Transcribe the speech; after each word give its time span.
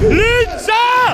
Linzer! 0.00 0.72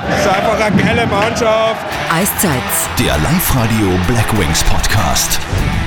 Das 0.09 0.21
ist 0.21 0.29
einfach 0.29 0.61
eine 0.61 0.81
geile 0.81 1.07
Mannschaft. 1.09 1.85
Eiszeit. 2.09 2.63
Der 3.01 3.19
Live-Radio 3.19 3.99
Black 4.07 4.39
Wings 4.39 4.63
Podcast. 4.63 5.41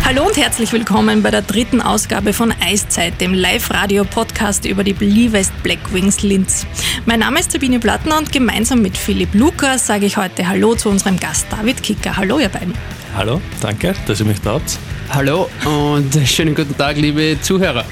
Hallo 0.03 0.25
und 0.25 0.35
herzlich 0.35 0.73
willkommen 0.73 1.23
bei 1.23 1.31
der 1.31 1.41
dritten 1.41 1.81
Ausgabe 1.81 2.33
von 2.33 2.53
Eiszeit, 2.61 3.21
dem 3.21 3.33
Live-Radio-Podcast 3.33 4.65
über 4.65 4.83
die 4.83 4.91
Believest 4.91 5.53
Black 5.63 5.93
Wings 5.93 6.23
Linz. 6.23 6.67
Mein 7.05 7.21
Name 7.21 7.39
ist 7.39 7.53
Sabine 7.53 7.79
Plattner 7.79 8.17
und 8.17 8.33
gemeinsam 8.33 8.81
mit 8.81 8.97
Philipp 8.97 9.33
Lukas 9.33 9.87
sage 9.87 10.05
ich 10.05 10.17
heute 10.17 10.49
Hallo 10.49 10.75
zu 10.75 10.89
unserem 10.89 11.17
Gast 11.17 11.47
David 11.49 11.81
Kicker. 11.81 12.17
Hallo, 12.17 12.39
ihr 12.39 12.49
beiden. 12.49 12.73
Hallo, 13.15 13.39
danke, 13.61 13.95
dass 14.07 14.19
ihr 14.19 14.25
mich 14.25 14.41
da 14.41 14.55
habt. 14.55 14.77
Hallo 15.09 15.49
und 15.63 16.13
schönen 16.27 16.53
guten 16.53 16.77
Tag, 16.77 16.97
liebe 16.97 17.37
Zuhörer. 17.41 17.85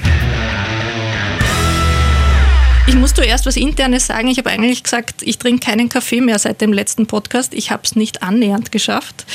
Ich 2.88 2.94
muss 2.94 3.12
zuerst 3.12 3.44
was 3.44 3.58
Internes 3.58 4.06
sagen. 4.06 4.28
Ich 4.28 4.38
habe 4.38 4.48
eigentlich 4.48 4.82
gesagt, 4.82 5.16
ich 5.20 5.36
trinke 5.36 5.66
keinen 5.66 5.90
Kaffee 5.90 6.22
mehr 6.22 6.38
seit 6.38 6.62
dem 6.62 6.72
letzten 6.72 7.06
Podcast. 7.06 7.52
Ich 7.52 7.70
habe 7.70 7.82
es 7.84 7.96
nicht 7.96 8.22
annähernd 8.22 8.72
geschafft. 8.72 9.26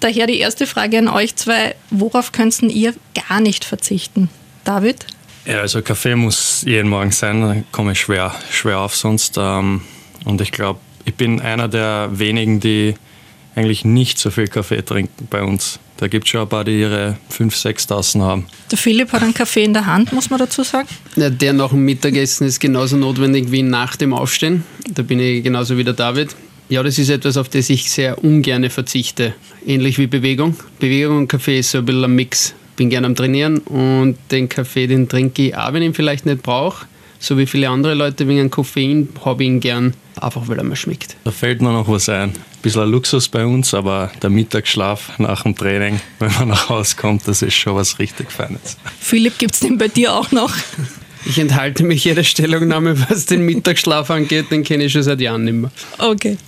Daher 0.00 0.26
die 0.26 0.38
erste 0.38 0.66
Frage 0.66 0.96
an 0.96 1.08
euch 1.08 1.36
zwei. 1.36 1.74
Worauf 1.90 2.32
könnten 2.32 2.70
ihr 2.70 2.94
gar 3.28 3.40
nicht 3.40 3.66
verzichten? 3.66 4.30
David? 4.64 5.06
Ja, 5.44 5.60
also 5.60 5.82
Kaffee 5.82 6.16
muss 6.16 6.62
jeden 6.62 6.88
Morgen 6.88 7.12
sein, 7.12 7.42
da 7.42 7.56
komme 7.70 7.92
ich 7.92 8.00
schwer, 8.00 8.34
schwer 8.50 8.78
auf 8.78 8.96
sonst. 8.96 9.36
Ähm, 9.36 9.82
und 10.24 10.40
ich 10.40 10.50
glaube, 10.50 10.80
ich 11.04 11.14
bin 11.14 11.42
einer 11.42 11.68
der 11.68 12.08
wenigen, 12.12 12.60
die 12.60 12.94
eigentlich 13.56 13.84
nicht 13.84 14.18
so 14.18 14.30
viel 14.30 14.46
Kaffee 14.46 14.82
trinken 14.82 15.26
bei 15.28 15.42
uns. 15.42 15.80
Da 15.96 16.08
gibt 16.08 16.26
es 16.26 16.30
schon 16.30 16.42
ein 16.42 16.48
paar, 16.48 16.64
die 16.64 16.78
ihre 16.78 17.16
5.000, 17.32 17.62
6 17.62 17.86
Tassen 17.86 18.22
haben. 18.22 18.46
Der 18.70 18.76
Philipp 18.76 19.12
hat 19.12 19.22
einen 19.22 19.32
Kaffee 19.32 19.64
in 19.64 19.72
der 19.72 19.86
Hand, 19.86 20.12
muss 20.12 20.28
man 20.28 20.38
dazu 20.38 20.62
sagen. 20.62 20.88
Ja, 21.16 21.30
der 21.30 21.54
nach 21.54 21.70
dem 21.70 21.84
Mittagessen 21.84 22.46
ist 22.46 22.60
genauso 22.60 22.96
notwendig 22.96 23.50
wie 23.50 23.62
nach 23.62 23.96
dem 23.96 24.12
Aufstehen. 24.12 24.64
Da 24.90 25.02
bin 25.02 25.18
ich 25.18 25.42
genauso 25.42 25.78
wie 25.78 25.84
der 25.84 25.94
David. 25.94 26.36
Ja, 26.68 26.82
das 26.82 26.98
ist 26.98 27.08
etwas, 27.08 27.38
auf 27.38 27.48
das 27.48 27.70
ich 27.70 27.90
sehr 27.90 28.22
ungern 28.22 28.68
verzichte. 28.68 29.34
Ähnlich 29.66 29.98
wie 29.98 30.06
Bewegung. 30.06 30.56
Bewegung 30.78 31.16
und 31.16 31.28
Kaffee 31.28 31.60
ist 31.60 31.70
so 31.70 31.78
ein 31.78 31.86
bisschen 31.86 32.04
ein 32.04 32.14
Mix. 32.14 32.54
Bin 32.76 32.90
gerne 32.90 33.06
am 33.06 33.14
Trainieren 33.14 33.58
und 33.58 34.18
den 34.30 34.50
Kaffee, 34.50 34.86
den 34.86 35.08
trinke 35.08 35.46
ich 35.46 35.56
auch, 35.56 35.72
wenn 35.72 35.80
ich 35.80 35.88
ihn 35.88 35.94
vielleicht 35.94 36.26
nicht 36.26 36.42
brauche. 36.42 36.86
So 37.26 37.36
wie 37.36 37.46
viele 37.46 37.68
andere 37.68 37.94
Leute 37.94 38.28
wegen 38.28 38.52
Koffein 38.52 39.08
habe 39.24 39.42
ich 39.42 39.48
ihn 39.48 39.58
gern, 39.58 39.94
einfach 40.20 40.46
weil 40.46 40.58
er 40.58 40.62
mir 40.62 40.76
schmeckt. 40.76 41.16
Da 41.24 41.32
fällt 41.32 41.60
mir 41.60 41.72
noch 41.72 41.88
was 41.88 42.08
ein. 42.08 42.28
Ein 42.30 42.34
bisschen 42.62 42.82
ein 42.82 42.88
Luxus 42.88 43.28
bei 43.28 43.44
uns, 43.44 43.74
aber 43.74 44.12
der 44.22 44.30
Mittagsschlaf 44.30 45.18
nach 45.18 45.42
dem 45.42 45.56
Training, 45.56 46.00
wenn 46.20 46.32
man 46.34 46.50
nach 46.50 46.68
Hause 46.68 46.94
kommt, 46.94 47.26
das 47.26 47.42
ist 47.42 47.56
schon 47.56 47.74
was 47.74 47.98
richtig 47.98 48.30
Feines. 48.30 48.76
Philipp, 49.00 49.38
gibt 49.38 49.54
es 49.54 49.58
den 49.58 49.76
bei 49.76 49.88
dir 49.88 50.14
auch 50.14 50.30
noch? 50.30 50.54
Ich 51.24 51.36
enthalte 51.40 51.82
mich 51.82 52.04
jeder 52.04 52.22
Stellungnahme, 52.22 52.96
was 53.10 53.26
den 53.26 53.40
Mittagsschlaf 53.44 54.08
angeht, 54.12 54.52
den 54.52 54.62
kenne 54.62 54.84
ich 54.84 54.92
schon 54.92 55.02
seit 55.02 55.20
Jahren 55.20 55.42
nicht 55.42 55.54
mehr. 55.54 55.72
Okay. 55.98 56.38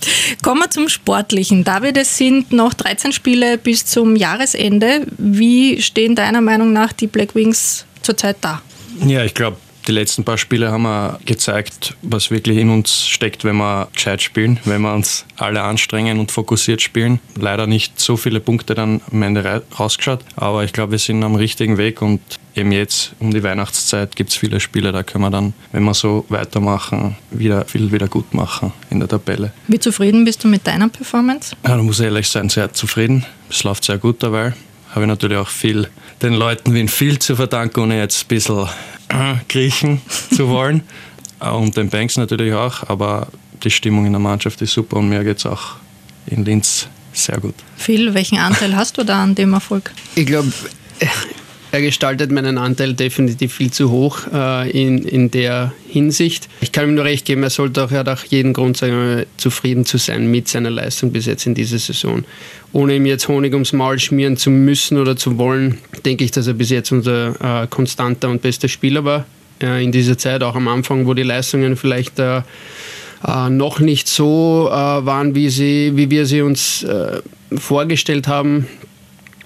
Kommen 0.41 0.61
wir 0.61 0.69
zum 0.69 0.87
Sportlichen. 0.87 1.65
David, 1.65 1.97
es 1.97 2.17
sind 2.17 2.53
noch 2.53 2.73
13 2.73 3.11
Spiele 3.11 3.57
bis 3.57 3.83
zum 3.85 4.15
Jahresende. 4.15 5.07
Wie 5.17 5.81
stehen 5.81 6.15
deiner 6.15 6.39
Meinung 6.39 6.71
nach 6.71 6.93
die 6.93 7.07
Black 7.07 7.35
Wings 7.35 7.85
zurzeit 8.01 8.37
da? 8.39 8.61
Ja, 9.05 9.25
ich 9.25 9.33
glaube, 9.33 9.57
die 9.89 9.93
letzten 9.95 10.23
paar 10.23 10.37
Spiele 10.37 10.71
haben 10.71 10.83
wir 10.83 11.19
gezeigt, 11.25 11.95
was 12.03 12.29
wirklich 12.29 12.59
in 12.59 12.69
uns 12.69 13.07
steckt, 13.07 13.43
wenn 13.43 13.57
wir 13.57 13.87
gescheit 13.91 14.21
spielen, 14.21 14.59
wenn 14.65 14.81
wir 14.83 14.93
uns 14.93 15.25
alle 15.35 15.63
anstrengen 15.63 16.19
und 16.19 16.31
fokussiert 16.31 16.81
spielen. 16.81 17.19
Leider 17.35 17.65
nicht 17.65 17.99
so 17.99 18.15
viele 18.15 18.39
Punkte 18.39 18.75
dann 18.75 19.01
am 19.11 19.23
Ende 19.23 19.63
rausgeschaut, 19.77 20.19
aber 20.35 20.63
ich 20.63 20.73
glaube, 20.73 20.91
wir 20.91 20.99
sind 20.99 21.23
am 21.23 21.35
richtigen 21.35 21.77
Weg 21.77 22.03
und 22.03 22.21
eben 22.55 22.71
jetzt 22.71 23.13
um 23.19 23.33
die 23.33 23.41
Weihnachtszeit 23.41 24.15
gibt 24.15 24.29
es 24.29 24.35
viele 24.35 24.59
Spiele, 24.59 24.91
da 24.91 25.01
können 25.01 25.23
wir 25.23 25.31
dann, 25.31 25.53
wenn 25.71 25.83
wir 25.83 25.95
so 25.95 26.23
weitermachen, 26.29 27.15
wieder 27.31 27.65
viel 27.65 27.91
wieder 27.91 28.07
gut 28.07 28.33
machen 28.35 28.71
in 28.91 28.99
der 28.99 29.09
Tabelle. 29.09 29.53
Wie 29.67 29.79
zufrieden 29.79 30.23
bist 30.23 30.43
du 30.43 30.47
mit 30.47 30.67
deiner 30.67 30.89
Performance? 30.89 31.55
Ja, 31.65 31.75
da 31.75 31.81
muss 31.81 31.99
ich 31.99 32.05
ehrlich 32.05 32.29
sein, 32.29 32.49
sehr 32.49 32.71
zufrieden. 32.73 33.25
Es 33.49 33.63
läuft 33.63 33.85
sehr 33.85 33.97
gut 33.97 34.21
dabei. 34.21 34.53
Habe 34.91 35.01
ich 35.01 35.07
natürlich 35.07 35.37
auch 35.37 35.49
viel 35.49 35.87
den 36.21 36.33
Leuten 36.33 36.73
wie 36.75 36.87
viel 36.87 37.17
zu 37.17 37.35
verdanken, 37.35 37.79
ohne 37.79 37.97
jetzt 37.97 38.25
ein 38.25 38.27
bisschen 38.27 38.67
kriechen 39.47 40.01
zu 40.33 40.49
wollen. 40.49 40.83
und 41.39 41.75
den 41.77 41.89
Banks 41.89 42.17
natürlich 42.17 42.53
auch, 42.53 42.87
aber 42.89 43.27
die 43.63 43.71
Stimmung 43.71 44.05
in 44.05 44.13
der 44.13 44.19
Mannschaft 44.19 44.61
ist 44.61 44.73
super 44.73 44.97
und 44.97 45.09
mir 45.09 45.23
geht 45.23 45.37
es 45.37 45.45
auch 45.45 45.75
in 46.27 46.45
Linz 46.45 46.87
sehr 47.13 47.39
gut. 47.39 47.55
Phil, 47.77 48.13
welchen 48.13 48.37
Anteil 48.37 48.75
hast 48.75 48.97
du 48.97 49.03
da 49.03 49.23
an 49.23 49.35
dem 49.35 49.53
Erfolg? 49.53 49.91
Ich 50.15 50.25
glaube, 50.25 50.51
er 51.71 51.81
gestaltet 51.81 52.31
meinen 52.31 52.57
Anteil 52.57 52.93
definitiv 52.93 53.53
viel 53.53 53.71
zu 53.71 53.91
hoch 53.91 54.21
äh, 54.33 54.69
in, 54.71 55.03
in 55.03 55.29
der 55.29 55.73
Hinsicht. 55.87 56.49
Ich 56.61 56.71
kann 56.71 56.89
ihm 56.89 56.95
nur 56.95 57.05
recht 57.05 57.25
geben, 57.25 57.43
er 57.43 57.49
sollte 57.49 57.83
auch, 57.83 57.91
er 57.91 57.99
hat 57.99 58.09
auch 58.09 58.23
jeden 58.25 58.53
Grund, 58.53 58.77
sagen 58.77 59.25
zufrieden 59.37 59.85
zu 59.85 59.97
sein 59.97 60.31
mit 60.31 60.47
seiner 60.47 60.71
Leistung 60.71 61.11
bis 61.11 61.25
jetzt 61.25 61.45
in 61.45 61.53
dieser 61.53 61.77
Saison. 61.77 62.23
Ohne 62.73 62.95
ihm 62.95 63.05
jetzt 63.05 63.27
Honig 63.27 63.53
ums 63.53 63.73
Maul 63.73 63.99
schmieren 63.99 64.37
zu 64.37 64.49
müssen 64.49 64.97
oder 64.97 65.15
zu 65.15 65.37
wollen, 65.37 65.77
denke 66.05 66.23
ich, 66.23 66.31
dass 66.31 66.47
er 66.47 66.53
bis 66.53 66.69
jetzt 66.69 66.91
unser 66.91 67.63
äh, 67.63 67.67
konstanter 67.67 68.29
und 68.29 68.41
bester 68.41 68.67
Spieler 68.67 69.05
war 69.05 69.25
äh, 69.61 69.83
in 69.83 69.91
dieser 69.91 70.17
Zeit, 70.17 70.43
auch 70.43 70.55
am 70.55 70.67
Anfang, 70.67 71.05
wo 71.05 71.13
die 71.13 71.23
Leistungen 71.23 71.75
vielleicht 71.75 72.17
äh, 72.19 72.41
äh, 73.27 73.49
noch 73.49 73.79
nicht 73.79 74.07
so 74.07 74.67
äh, 74.69 74.71
waren, 74.71 75.35
wie, 75.35 75.49
sie, 75.49 75.91
wie 75.95 76.09
wir 76.09 76.25
sie 76.25 76.41
uns 76.41 76.85
vorgestellt 77.57 78.27
haben 78.27 78.67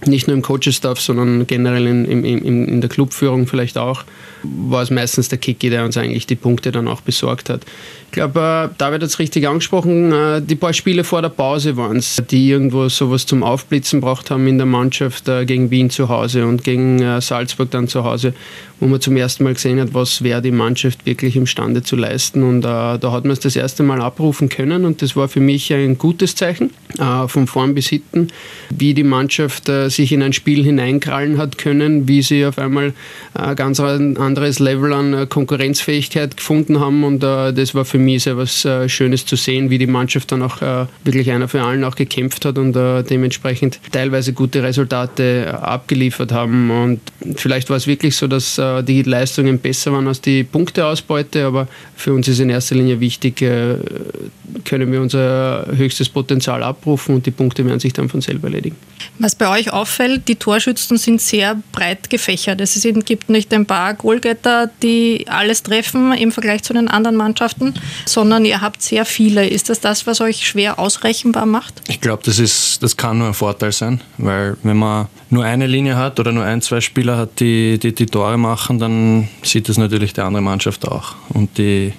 nicht 0.06 0.28
nur 0.28 0.36
im 0.36 0.42
Coaching-Staff, 0.42 1.00
sondern 1.00 1.48
generell 1.48 1.88
in, 1.88 2.06
in, 2.06 2.68
in, 2.68 2.82
der 2.82 2.90
Clubführung 2.90 3.48
vielleicht 3.48 3.78
auch, 3.78 4.04
war 4.44 4.84
es 4.84 4.90
meistens 4.90 5.30
der 5.30 5.38
Kiki, 5.38 5.70
der 5.70 5.86
uns 5.86 5.98
eigentlich 5.98 6.28
die 6.28 6.36
Punkte 6.36 6.72
dann 6.72 6.88
auch 6.88 7.02
besorgt 7.02 7.50
hat. 7.50 7.62
Ich 8.08 8.12
glaube, 8.12 8.70
äh, 8.72 8.76
David 8.78 9.02
hat 9.02 9.10
es 9.10 9.20
richtig 9.20 9.48
angesprochen, 9.48 10.12
äh, 10.12 10.42
die 10.42 10.56
paar 10.56 10.74
Spiele 10.74 11.04
vor 11.04 11.22
der 11.22 11.30
Pause 11.30 11.78
waren 11.78 11.98
es, 11.98 12.22
die 12.30 12.50
irgendwo 12.50 12.88
sowas 12.90 13.26
zum 13.26 13.42
Aufblitzen 13.42 14.02
braucht 14.02 14.30
haben 14.30 14.46
in 14.48 14.58
der 14.58 14.68
Mannschaft 14.68 15.28
äh, 15.28 15.46
gegen 15.46 15.72
Wien 15.72 15.90
zu 15.90 16.10
Hause 16.10 16.46
und 16.46 16.64
gegen 16.64 17.02
äh, 17.02 17.22
Salzburg 17.22 17.72
dann 17.72 17.88
zu 17.88 18.04
Hause, 18.04 18.34
wo 18.80 18.88
man 18.88 19.02
zum 19.02 19.18
ersten 19.18 19.46
Mal 19.46 19.54
gesehen 19.54 19.80
hat, 19.80 19.94
was 19.94 20.24
wäre 20.24 20.42
die 20.42 20.52
Mannschaft 20.52 21.06
wirklich 21.06 21.36
imstande 21.36 21.82
zu 21.82 21.96
leisten. 21.96 22.44
Und 22.44 22.60
äh, 22.60 23.00
da 23.00 23.12
hat 23.12 23.24
man 23.24 23.32
es 23.32 23.40
das 23.40 23.56
erste 23.56 23.82
Mal 23.82 24.02
abrufen 24.02 24.50
können 24.50 24.86
und 24.86 25.02
das 25.02 25.16
war 25.16 25.28
für 25.28 25.40
mich 25.40 25.74
ein 25.74 25.98
gutes 25.98 26.36
Zeichen, 26.36 26.72
äh, 27.00 27.28
von 27.28 27.48
vorn 27.48 27.74
bis 27.74 27.88
hinten, 27.88 28.28
wie 28.70 28.94
die 28.94 29.04
Mannschaft 29.04 29.70
sich 29.96 30.12
in 30.12 30.22
ein 30.22 30.34
Spiel 30.34 30.64
hineinkrallen 30.64 31.38
hat 31.38 31.58
können, 31.58 32.08
wie 32.08 32.22
sie 32.22 32.46
auf 32.46 32.58
einmal 32.58 32.94
ein 33.34 33.56
ganz 33.56 33.80
anderes 33.80 34.60
Level 34.60 34.94
an 34.94 35.28
Konkurrenzfähigkeit 35.30 36.38
gefunden 36.38 36.80
haben 36.80 37.04
und 37.04 37.22
das 37.22 37.76
war 37.76 37.86
für 37.86 37.98
mich 37.98 38.24
sehr 38.24 38.38
was 38.38 38.68
Schönes 38.88 39.26
zu 39.26 39.36
sehen, 39.36 39.70
wie 39.70 39.78
die 39.78 39.88
Mannschaft 39.88 40.32
dann 40.32 40.42
auch 40.42 40.62
wirklich 41.04 41.32
einer 41.32 41.48
für 41.48 41.62
allen 41.62 41.84
auch 41.84 41.96
gekämpft 41.96 42.46
hat 42.46 42.58
und 42.58 42.74
dementsprechend 42.74 43.80
teilweise 43.92 44.34
gute 44.34 44.64
Resultate 44.64 45.60
abgeliefert 45.62 46.32
haben 46.32 46.72
und 46.72 47.00
vielleicht 47.36 47.70
war 47.70 47.78
es 47.78 47.88
wirklich 47.88 48.16
so, 48.16 48.28
dass 48.28 48.62
die 48.84 49.04
Leistungen 49.04 49.60
besser 49.60 49.92
waren 49.94 50.08
als 50.08 50.22
die 50.22 50.44
Punkteausbeute, 50.44 51.46
aber 51.46 51.68
für 51.96 52.14
uns 52.14 52.28
ist 52.28 52.40
in 52.40 52.50
erster 52.50 52.76
Linie 52.76 53.00
wichtig, 53.00 53.38
können 53.38 54.92
wir 54.92 55.02
unser 55.02 55.68
höchstes 55.76 56.10
Potenzial 56.10 56.64
abrufen 56.64 57.16
und 57.16 57.26
die 57.26 57.32
Punkte 57.32 57.66
werden 57.66 57.80
sich 57.80 57.94
dann 57.94 58.10
von 58.10 58.22
selber 58.22 58.48
erledigen. 58.48 58.76
Was 59.20 59.36
bei 59.36 59.50
euch 59.50 59.72
auffällt, 59.84 60.30
die 60.30 60.36
Torschützen 60.36 60.98
sind 60.98 61.20
sehr 61.20 61.58
breit 61.74 62.10
gefächert. 62.10 62.62
Es 62.62 62.82
gibt 63.06 63.30
nicht 63.30 63.54
ein 63.54 63.66
paar 63.66 63.94
Goalgetter, 63.94 64.70
die 64.82 65.26
alles 65.28 65.62
treffen 65.62 66.14
im 66.14 66.32
Vergleich 66.32 66.64
zu 66.64 66.74
den 66.74 66.88
anderen 66.88 67.18
Mannschaften, 67.18 67.74
sondern 68.06 68.46
ihr 68.46 68.62
habt 68.62 68.82
sehr 68.82 69.04
viele. 69.04 69.46
Ist 69.46 69.70
das 69.70 69.82
das, 69.82 70.08
was 70.08 70.22
euch 70.22 70.48
schwer 70.48 70.80
ausrechenbar 70.80 71.46
macht? 71.46 71.82
Ich 71.90 72.00
glaube, 72.00 72.24
das, 72.24 72.80
das 72.80 72.96
kann 72.96 73.18
nur 73.18 73.28
ein 73.28 73.34
Vorteil 73.34 73.74
sein, 73.74 74.00
weil 74.18 74.56
wenn 74.64 74.78
man 74.78 75.08
nur 75.30 75.44
eine 75.44 75.68
Linie 75.68 75.98
hat 75.98 76.18
oder 76.20 76.32
nur 76.32 76.46
ein, 76.46 76.62
zwei 76.62 76.80
Spieler 76.80 77.18
hat, 77.18 77.42
die 77.42 77.78
die, 77.78 77.94
die 77.94 78.06
Tore 78.06 78.38
machen, 78.38 78.80
dann 78.80 79.28
sieht 79.42 79.68
das 79.68 79.78
natürlich 79.78 80.14
die 80.14 80.22
andere 80.22 80.42
Mannschaft 80.42 80.88
auch. 80.88 81.16
Und 81.30 81.58
die 81.58 81.92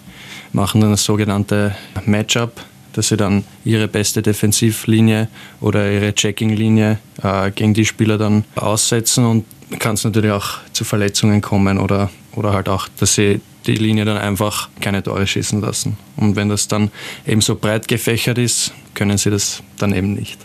machen 0.53 0.81
dann 0.81 0.91
das 0.91 1.05
sogenannte 1.05 1.75
Matchup 2.07 2.53
dass 2.95 3.09
sie 3.09 3.17
dann 3.17 3.45
ihre 3.65 3.89
beste 3.89 4.23
Defensivlinie 4.23 5.29
oder 5.61 5.91
ihre 5.91 6.15
Checking-Linie 6.15 6.99
äh, 7.23 7.51
gegen 7.51 7.75
die 7.75 7.85
Spieler 7.85 8.19
dann 8.19 8.45
aussetzen 8.57 9.27
und 9.27 9.45
kann 9.79 9.95
es 9.95 10.05
natürlich 10.05 10.31
auch 10.31 10.59
zu 10.73 10.85
Verletzungen 10.85 11.41
kommen 11.41 11.79
oder, 11.79 12.11
oder 12.35 12.53
halt 12.53 12.69
auch, 12.69 12.89
dass 12.99 13.15
sie 13.15 13.41
die 13.67 13.75
Linie 13.75 14.05
dann 14.05 14.19
einfach 14.19 14.69
keine 14.81 15.03
Tore 15.03 15.27
schießen 15.27 15.61
lassen. 15.61 15.97
Und 16.17 16.37
wenn 16.37 16.49
das 16.49 16.69
dann 16.69 16.91
eben 17.27 17.41
so 17.41 17.57
breit 17.57 17.89
gefächert 17.89 18.39
ist, 18.39 18.73
können 18.95 19.19
sie 19.19 19.31
das 19.31 19.63
dann 19.79 19.95
eben 19.95 20.15
nicht. 20.15 20.39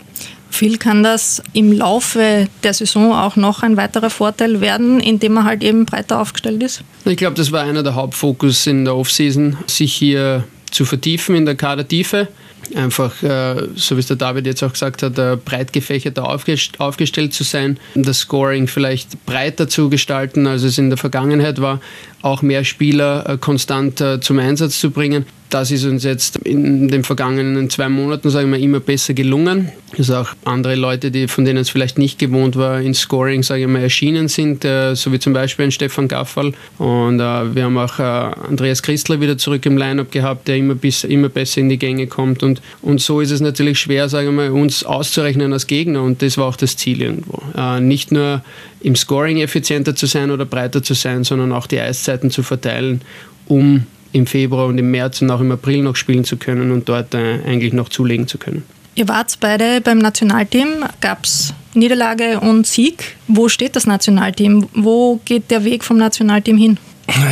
Viel 0.50 0.78
kann 0.78 1.04
das 1.04 1.42
im 1.52 1.72
Laufe 1.72 2.48
der 2.64 2.74
Saison 2.74 3.12
auch 3.12 3.36
noch 3.36 3.62
ein 3.62 3.76
weiterer 3.76 4.10
Vorteil 4.10 4.60
werden, 4.60 4.98
indem 4.98 5.34
man 5.34 5.44
halt 5.44 5.62
eben 5.62 5.86
breiter 5.86 6.20
aufgestellt 6.20 6.62
ist? 6.62 6.82
Ich 7.04 7.16
glaube, 7.16 7.36
das 7.36 7.52
war 7.52 7.62
einer 7.62 7.84
der 7.84 7.94
Hauptfokus 7.94 8.66
in 8.66 8.84
der 8.84 8.96
Offseason, 8.96 9.58
sich 9.66 9.94
hier 9.94 10.44
zu 10.70 10.84
vertiefen 10.84 11.34
in 11.34 11.46
der 11.46 11.54
Kadertiefe. 11.54 12.28
Einfach, 12.74 13.22
äh, 13.22 13.68
so 13.74 13.96
wie 13.96 14.00
es 14.00 14.06
der 14.06 14.16
David 14.16 14.46
jetzt 14.46 14.62
auch 14.62 14.72
gesagt 14.72 15.02
hat, 15.02 15.18
äh, 15.18 15.36
breit 15.42 15.72
gefächerter 15.72 16.28
aufgestellt 16.28 17.34
zu 17.34 17.42
sein, 17.42 17.78
das 17.94 18.20
Scoring 18.20 18.68
vielleicht 18.68 19.24
breiter 19.26 19.68
zu 19.68 19.90
gestalten, 19.90 20.46
als 20.46 20.62
es 20.62 20.78
in 20.78 20.90
der 20.90 20.98
Vergangenheit 20.98 21.60
war, 21.60 21.80
auch 22.22 22.42
mehr 22.42 22.64
Spieler 22.64 23.28
äh, 23.28 23.38
konstant 23.38 24.02
zum 24.20 24.38
Einsatz 24.38 24.80
zu 24.80 24.90
bringen. 24.90 25.26
das 25.50 25.70
ist 25.70 25.84
uns 25.84 26.04
jetzt 26.04 26.36
in 26.36 26.88
den 26.88 27.02
vergangenen 27.02 27.68
zwei 27.70 27.88
Monaten, 27.88 28.30
sagen 28.30 28.50
wir, 28.50 28.58
immer 28.58 28.80
besser 28.80 29.14
gelungen. 29.14 29.70
Dass 29.96 30.10
auch 30.10 30.28
andere 30.44 30.76
Leute, 30.76 31.10
die, 31.10 31.26
von 31.26 31.44
denen 31.44 31.58
es 31.58 31.70
vielleicht 31.70 31.98
nicht 31.98 32.18
gewohnt 32.18 32.54
war, 32.54 32.80
in 32.80 32.94
Scoring, 32.94 33.42
sage 33.42 33.64
ich 33.64 33.82
erschienen 33.82 34.28
sind, 34.28 34.64
äh, 34.64 34.94
so 34.94 35.12
wie 35.12 35.18
zum 35.18 35.32
Beispiel 35.32 35.64
ein 35.64 35.72
Stefan 35.72 36.06
Gaffal. 36.06 36.52
Und 36.78 37.18
äh, 37.18 37.54
wir 37.54 37.64
haben 37.64 37.76
auch 37.76 37.98
äh, 37.98 38.02
Andreas 38.02 38.82
Christler 38.82 39.20
wieder 39.20 39.36
zurück 39.36 39.66
im 39.66 39.76
Line-Up 39.76 40.12
gehabt, 40.12 40.46
der 40.46 40.56
immer, 40.56 40.76
bis, 40.76 41.02
immer 41.02 41.28
besser 41.28 41.60
in 41.60 41.68
die 41.68 41.78
Gänge 41.78 42.06
kommt. 42.06 42.44
Und, 42.44 42.62
und 42.82 43.00
so 43.00 43.20
ist 43.20 43.32
es 43.32 43.40
natürlich 43.40 43.80
schwer, 43.80 44.08
sagen 44.08 44.36
wir 44.36 44.52
uns 44.52 44.84
auszurechnen 44.84 45.52
als 45.52 45.66
Gegner. 45.66 46.02
Und 46.02 46.22
das 46.22 46.38
war 46.38 46.46
auch 46.46 46.56
das 46.56 46.76
Ziel 46.76 47.02
irgendwo. 47.02 47.42
Äh, 47.56 47.80
nicht 47.80 48.12
nur 48.12 48.42
im 48.82 48.96
Scoring 48.96 49.38
effizienter 49.38 49.94
zu 49.94 50.06
sein 50.06 50.30
oder 50.30 50.44
breiter 50.44 50.82
zu 50.82 50.94
sein, 50.94 51.24
sondern 51.24 51.52
auch 51.52 51.66
die 51.66 51.76
Eiszeiten 52.10 52.30
zu 52.30 52.42
verteilen, 52.42 53.02
um 53.46 53.86
im 54.12 54.26
Februar 54.26 54.66
und 54.66 54.78
im 54.78 54.90
März 54.90 55.22
und 55.22 55.30
auch 55.30 55.40
im 55.40 55.52
April 55.52 55.82
noch 55.82 55.96
spielen 55.96 56.24
zu 56.24 56.36
können 56.36 56.72
und 56.72 56.88
dort 56.88 57.14
äh, 57.14 57.38
eigentlich 57.46 57.72
noch 57.72 57.88
zulegen 57.88 58.26
zu 58.26 58.38
können. 58.38 58.64
Ihr 58.96 59.06
wart 59.06 59.38
beide 59.40 59.80
beim 59.80 59.98
Nationalteam, 59.98 60.84
gab 61.00 61.24
es 61.24 61.54
Niederlage 61.74 62.40
und 62.40 62.66
Sieg. 62.66 63.16
Wo 63.28 63.48
steht 63.48 63.76
das 63.76 63.86
Nationalteam? 63.86 64.68
Wo 64.74 65.20
geht 65.24 65.50
der 65.50 65.64
Weg 65.64 65.84
vom 65.84 65.96
Nationalteam 65.96 66.56
hin? 66.58 66.78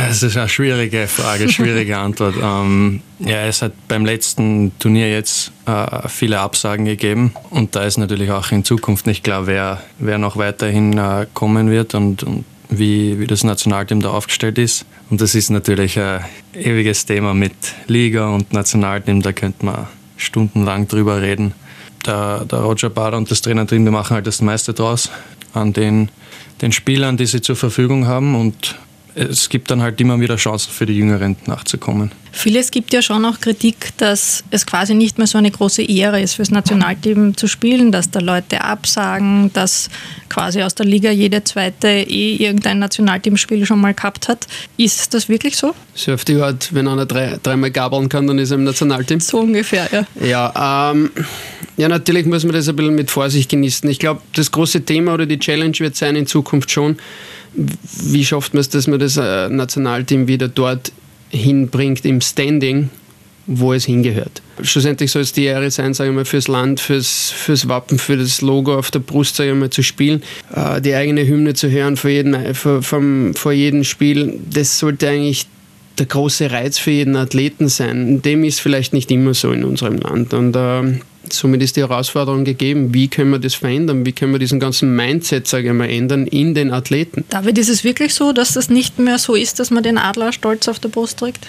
Das 0.07 0.23
ist 0.23 0.35
eine 0.37 0.49
schwierige 0.49 1.07
Frage, 1.07 1.49
schwierige 1.49 1.97
Antwort. 2.07 2.35
Ähm, 2.41 3.01
ja, 3.19 3.45
es 3.45 3.61
hat 3.61 3.73
beim 3.87 4.05
letzten 4.05 4.71
Turnier 4.79 5.11
jetzt 5.11 5.51
äh, 5.65 6.07
viele 6.07 6.39
Absagen 6.39 6.85
gegeben 6.85 7.33
und 7.49 7.75
da 7.75 7.83
ist 7.83 7.97
natürlich 7.97 8.31
auch 8.31 8.51
in 8.51 8.63
Zukunft 8.63 9.05
nicht 9.05 9.23
klar, 9.23 9.45
wer, 9.45 9.81
wer 9.99 10.17
noch 10.17 10.37
weiterhin 10.37 10.97
äh, 10.97 11.27
kommen 11.33 11.69
wird 11.69 11.93
und, 11.93 12.23
und 12.23 12.45
wie, 12.69 13.19
wie 13.19 13.27
das 13.27 13.43
Nationalteam 13.43 14.01
da 14.01 14.11
aufgestellt 14.11 14.57
ist. 14.57 14.85
Und 15.09 15.21
das 15.21 15.35
ist 15.35 15.49
natürlich 15.49 15.99
ein 15.99 16.23
ewiges 16.53 17.05
Thema 17.05 17.33
mit 17.33 17.53
Liga 17.87 18.29
und 18.29 18.53
Nationalteam, 18.53 19.21
da 19.21 19.33
könnte 19.33 19.65
man 19.65 19.87
stundenlang 20.17 20.87
drüber 20.87 21.21
reden. 21.21 21.53
Der, 22.05 22.45
der 22.45 22.59
Roger 22.59 22.89
Bader 22.89 23.17
und 23.17 23.29
das 23.29 23.41
Trainerteam, 23.41 23.83
die 23.83 23.91
machen 23.91 24.15
halt 24.15 24.27
das 24.27 24.41
meiste 24.41 24.73
draus 24.73 25.09
an 25.53 25.73
den, 25.73 26.09
den 26.61 26.71
Spielern, 26.71 27.17
die 27.17 27.25
sie 27.25 27.41
zur 27.41 27.55
Verfügung 27.55 28.07
haben 28.07 28.35
und 28.35 28.75
es 29.19 29.49
gibt 29.49 29.69
dann 29.69 29.81
halt 29.81 29.99
immer 29.99 30.19
wieder 30.19 30.37
Chancen 30.37 30.71
für 30.71 30.85
die 30.85 30.93
Jüngeren 30.93 31.35
nachzukommen. 31.45 32.11
Vieles 32.31 32.71
gibt 32.71 32.93
ja 32.93 33.01
schon 33.01 33.25
auch 33.25 33.41
Kritik, 33.41 33.97
dass 33.97 34.43
es 34.51 34.65
quasi 34.65 34.93
nicht 34.93 35.17
mehr 35.17 35.27
so 35.27 35.37
eine 35.37 35.51
große 35.51 35.81
Ehre 35.81 36.21
ist, 36.21 36.35
fürs 36.35 36.51
Nationalteam 36.51 37.35
zu 37.35 37.47
spielen, 37.47 37.91
dass 37.91 38.11
da 38.11 38.19
Leute 38.19 38.63
absagen, 38.63 39.51
dass 39.53 39.89
quasi 40.29 40.61
aus 40.61 40.75
der 40.75 40.85
Liga 40.85 41.11
jede 41.11 41.43
zweite 41.43 41.87
eh 41.87 42.35
irgendein 42.35 42.79
Nationalteamspiel 42.79 43.65
schon 43.65 43.81
mal 43.81 43.93
gehabt 43.93 44.27
hat. 44.27 44.47
Ist 44.77 45.13
das 45.13 45.27
wirklich 45.27 45.57
so? 45.57 45.73
So 45.95 46.13
auf 46.13 46.23
die 46.23 46.35
Art, 46.35 46.73
wenn 46.73 46.87
einer 46.87 47.05
drei, 47.05 47.39
dreimal 47.41 47.71
gabeln 47.71 48.07
kann, 48.07 48.27
dann 48.27 48.37
ist 48.37 48.51
er 48.51 48.55
im 48.55 48.63
Nationalteam. 48.63 49.19
So 49.19 49.39
ungefähr, 49.39 49.89
ja. 49.91 50.25
Ja, 50.25 50.91
ähm, 50.91 51.09
ja, 51.77 51.89
natürlich 51.89 52.25
muss 52.25 52.43
man 52.43 52.53
das 52.53 52.69
ein 52.69 52.75
bisschen 52.75 52.95
mit 52.95 53.09
Vorsicht 53.09 53.49
genießen. 53.49 53.89
Ich 53.89 53.99
glaube, 53.99 54.21
das 54.35 54.51
große 54.51 54.85
Thema 54.85 55.13
oder 55.13 55.25
die 55.25 55.39
Challenge 55.39 55.77
wird 55.79 55.95
sein 55.95 56.15
in 56.15 56.27
Zukunft 56.27 56.71
schon, 56.71 56.97
wie 57.53 58.25
schafft 58.25 58.53
man 58.53 58.61
es, 58.61 58.69
dass 58.69 58.87
man 58.87 58.99
das 58.99 59.17
äh, 59.17 59.49
Nationalteam 59.49 60.27
wieder 60.27 60.47
dort 60.47 60.91
hinbringt 61.29 62.05
im 62.05 62.21
Standing, 62.21 62.89
wo 63.45 63.73
es 63.73 63.85
hingehört. 63.85 64.41
Schlussendlich 64.61 65.11
soll 65.11 65.23
es 65.23 65.33
die 65.33 65.45
Ehre 65.45 65.71
sein, 65.71 65.93
sage 65.93 66.11
ich 66.11 66.15
mal, 66.15 66.25
fürs 66.25 66.47
Land, 66.47 66.79
fürs, 66.79 67.31
fürs 67.31 67.67
Wappen, 67.67 67.97
für 67.97 68.17
das 68.17 68.41
Logo 68.41 68.75
auf 68.77 68.91
der 68.91 68.99
Brust, 68.99 69.35
sage 69.35 69.51
ich 69.51 69.55
mal, 69.55 69.69
zu 69.69 69.81
spielen, 69.81 70.21
äh, 70.53 70.81
die 70.81 70.93
eigene 70.93 71.25
Hymne 71.25 71.53
zu 71.53 71.69
hören 71.69 71.97
vor 71.97 72.09
jedem, 72.09 72.53
vor, 72.53 72.83
vom, 72.83 73.33
vor 73.33 73.51
jedem 73.51 73.83
Spiel. 73.83 74.39
Das 74.51 74.79
sollte 74.79 75.09
eigentlich 75.09 75.47
der 75.97 76.05
große 76.05 76.51
Reiz 76.51 76.77
für 76.77 76.91
jeden 76.91 77.15
Athleten 77.15 77.67
sein. 77.67 78.21
Dem 78.21 78.43
ist 78.43 78.61
vielleicht 78.61 78.93
nicht 78.93 79.11
immer 79.11 79.33
so 79.33 79.51
in 79.51 79.63
unserem 79.63 79.97
Land. 79.97 80.33
Und 80.33 80.55
äh, 80.55 80.99
somit 81.33 81.61
ist 81.61 81.75
die 81.75 81.81
Herausforderung 81.81 82.45
gegeben, 82.45 82.93
wie 82.93 83.07
können 83.07 83.31
wir 83.31 83.39
das 83.39 83.55
verändern, 83.55 84.05
wie 84.05 84.11
können 84.11 84.31
wir 84.31 84.39
diesen 84.39 84.59
ganzen 84.59 84.95
Mindset, 84.95 85.47
sage 85.47 85.67
ich 85.67 85.73
mal, 85.73 85.89
ändern 85.89 86.27
in 86.27 86.53
den 86.53 86.71
Athleten. 86.71 87.25
David, 87.29 87.57
ist 87.57 87.69
es 87.69 87.83
wirklich 87.83 88.13
so, 88.13 88.31
dass 88.31 88.53
das 88.53 88.69
nicht 88.69 88.99
mehr 88.99 89.17
so 89.17 89.35
ist, 89.35 89.59
dass 89.59 89.71
man 89.71 89.83
den 89.83 89.97
Adler 89.97 90.31
stolz 90.31 90.67
auf 90.67 90.79
der 90.79 90.89
Brust 90.89 91.19
trägt? 91.19 91.47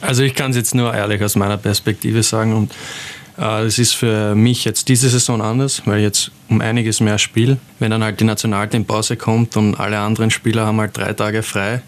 Also 0.00 0.22
ich 0.22 0.34
kann 0.34 0.50
es 0.50 0.56
jetzt 0.56 0.74
nur 0.74 0.94
ehrlich 0.94 1.22
aus 1.22 1.36
meiner 1.36 1.56
Perspektive 1.56 2.22
sagen 2.22 2.54
und 2.54 2.72
äh, 3.38 3.64
es 3.64 3.78
ist 3.78 3.94
für 3.94 4.34
mich 4.34 4.64
jetzt 4.64 4.88
diese 4.88 5.08
Saison 5.08 5.40
anders, 5.40 5.82
weil 5.86 5.98
ich 5.98 6.04
jetzt 6.04 6.30
um 6.48 6.60
einiges 6.60 7.00
mehr 7.00 7.18
spiele. 7.18 7.58
Wenn 7.78 7.90
dann 7.90 8.04
halt 8.04 8.20
die 8.20 8.24
Nationalteampause 8.24 9.16
kommt 9.16 9.56
und 9.56 9.74
alle 9.76 9.98
anderen 9.98 10.30
Spieler 10.30 10.66
haben 10.66 10.80
halt 10.80 10.96
drei 10.96 11.12
Tage 11.12 11.42
frei 11.42 11.82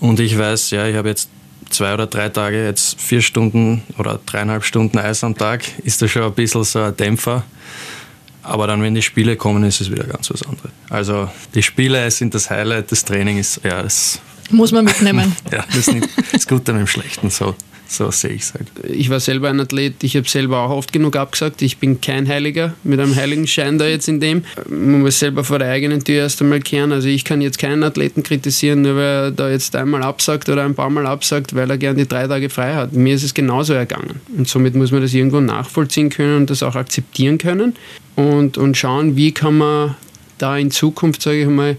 und 0.00 0.20
ich 0.20 0.36
weiß, 0.36 0.70
ja, 0.70 0.86
ich 0.86 0.96
habe 0.96 1.08
jetzt 1.08 1.30
zwei 1.70 1.94
oder 1.94 2.06
drei 2.06 2.28
Tage 2.28 2.64
jetzt 2.64 3.00
vier 3.00 3.22
Stunden 3.22 3.82
oder 3.98 4.20
dreieinhalb 4.24 4.64
Stunden 4.64 4.98
Eis 4.98 5.24
am 5.24 5.36
Tag, 5.36 5.62
ist 5.84 6.02
das 6.02 6.10
schon 6.10 6.22
ein 6.22 6.34
bisschen 6.34 6.64
so 6.64 6.80
ein 6.80 6.96
Dämpfer. 6.96 7.44
Aber 8.42 8.66
dann, 8.68 8.80
wenn 8.80 8.94
die 8.94 9.02
Spiele 9.02 9.36
kommen, 9.36 9.64
ist 9.64 9.80
es 9.80 9.90
wieder 9.90 10.04
ganz 10.04 10.30
was 10.30 10.42
anderes. 10.44 10.70
Also 10.88 11.28
die 11.54 11.62
Spiele 11.62 12.08
sind 12.10 12.32
das 12.34 12.48
Highlight, 12.48 12.92
das 12.92 13.04
Training 13.04 13.38
ist, 13.38 13.60
ja, 13.64 13.82
das 13.82 14.20
muss 14.50 14.72
man 14.72 14.84
mitnehmen. 14.84 15.34
ja, 15.52 15.64
das 15.74 15.88
ist 15.88 16.08
das 16.32 16.46
Gute 16.46 16.72
mit 16.72 16.80
dem 16.80 16.86
Schlechten 16.86 17.30
so. 17.30 17.54
So 17.88 18.10
sehe 18.10 18.32
ich 18.32 18.42
es 18.42 18.54
halt. 18.54 18.66
Ich 18.88 19.10
war 19.10 19.20
selber 19.20 19.48
ein 19.48 19.60
Athlet, 19.60 20.02
ich 20.02 20.16
habe 20.16 20.28
selber 20.28 20.58
auch 20.58 20.70
oft 20.70 20.92
genug 20.92 21.14
abgesagt. 21.14 21.62
Ich 21.62 21.78
bin 21.78 22.00
kein 22.00 22.26
Heiliger 22.26 22.74
mit 22.82 22.98
einem 22.98 23.14
Heiligenschein 23.14 23.78
da 23.78 23.86
jetzt 23.86 24.08
in 24.08 24.18
dem. 24.18 24.44
Man 24.68 25.02
muss 25.02 25.20
selber 25.20 25.44
vor 25.44 25.60
der 25.60 25.70
eigenen 25.70 26.02
Tür 26.02 26.22
erst 26.22 26.42
einmal 26.42 26.60
kehren. 26.60 26.90
Also 26.90 27.06
ich 27.08 27.24
kann 27.24 27.40
jetzt 27.40 27.58
keinen 27.58 27.84
Athleten 27.84 28.24
kritisieren, 28.24 28.82
nur 28.82 28.96
weil 28.96 29.02
er 29.02 29.30
da 29.30 29.48
jetzt 29.48 29.76
einmal 29.76 30.02
absagt 30.02 30.48
oder 30.48 30.64
ein 30.64 30.74
paar 30.74 30.90
Mal 30.90 31.06
absagt, 31.06 31.54
weil 31.54 31.70
er 31.70 31.78
gern 31.78 31.96
die 31.96 32.08
drei 32.08 32.26
Tage 32.26 32.50
frei 32.50 32.74
hat. 32.74 32.92
Mir 32.92 33.14
ist 33.14 33.22
es 33.22 33.34
genauso 33.34 33.74
ergangen. 33.74 34.20
Und 34.36 34.48
somit 34.48 34.74
muss 34.74 34.90
man 34.90 35.02
das 35.02 35.14
irgendwo 35.14 35.40
nachvollziehen 35.40 36.10
können 36.10 36.38
und 36.38 36.50
das 36.50 36.64
auch 36.64 36.74
akzeptieren 36.74 37.38
können 37.38 37.76
und, 38.16 38.58
und 38.58 38.76
schauen, 38.76 39.14
wie 39.14 39.30
kann 39.30 39.58
man 39.58 39.94
da 40.38 40.56
in 40.56 40.72
Zukunft, 40.72 41.22
sage 41.22 41.42
ich 41.42 41.48
mal, 41.48 41.76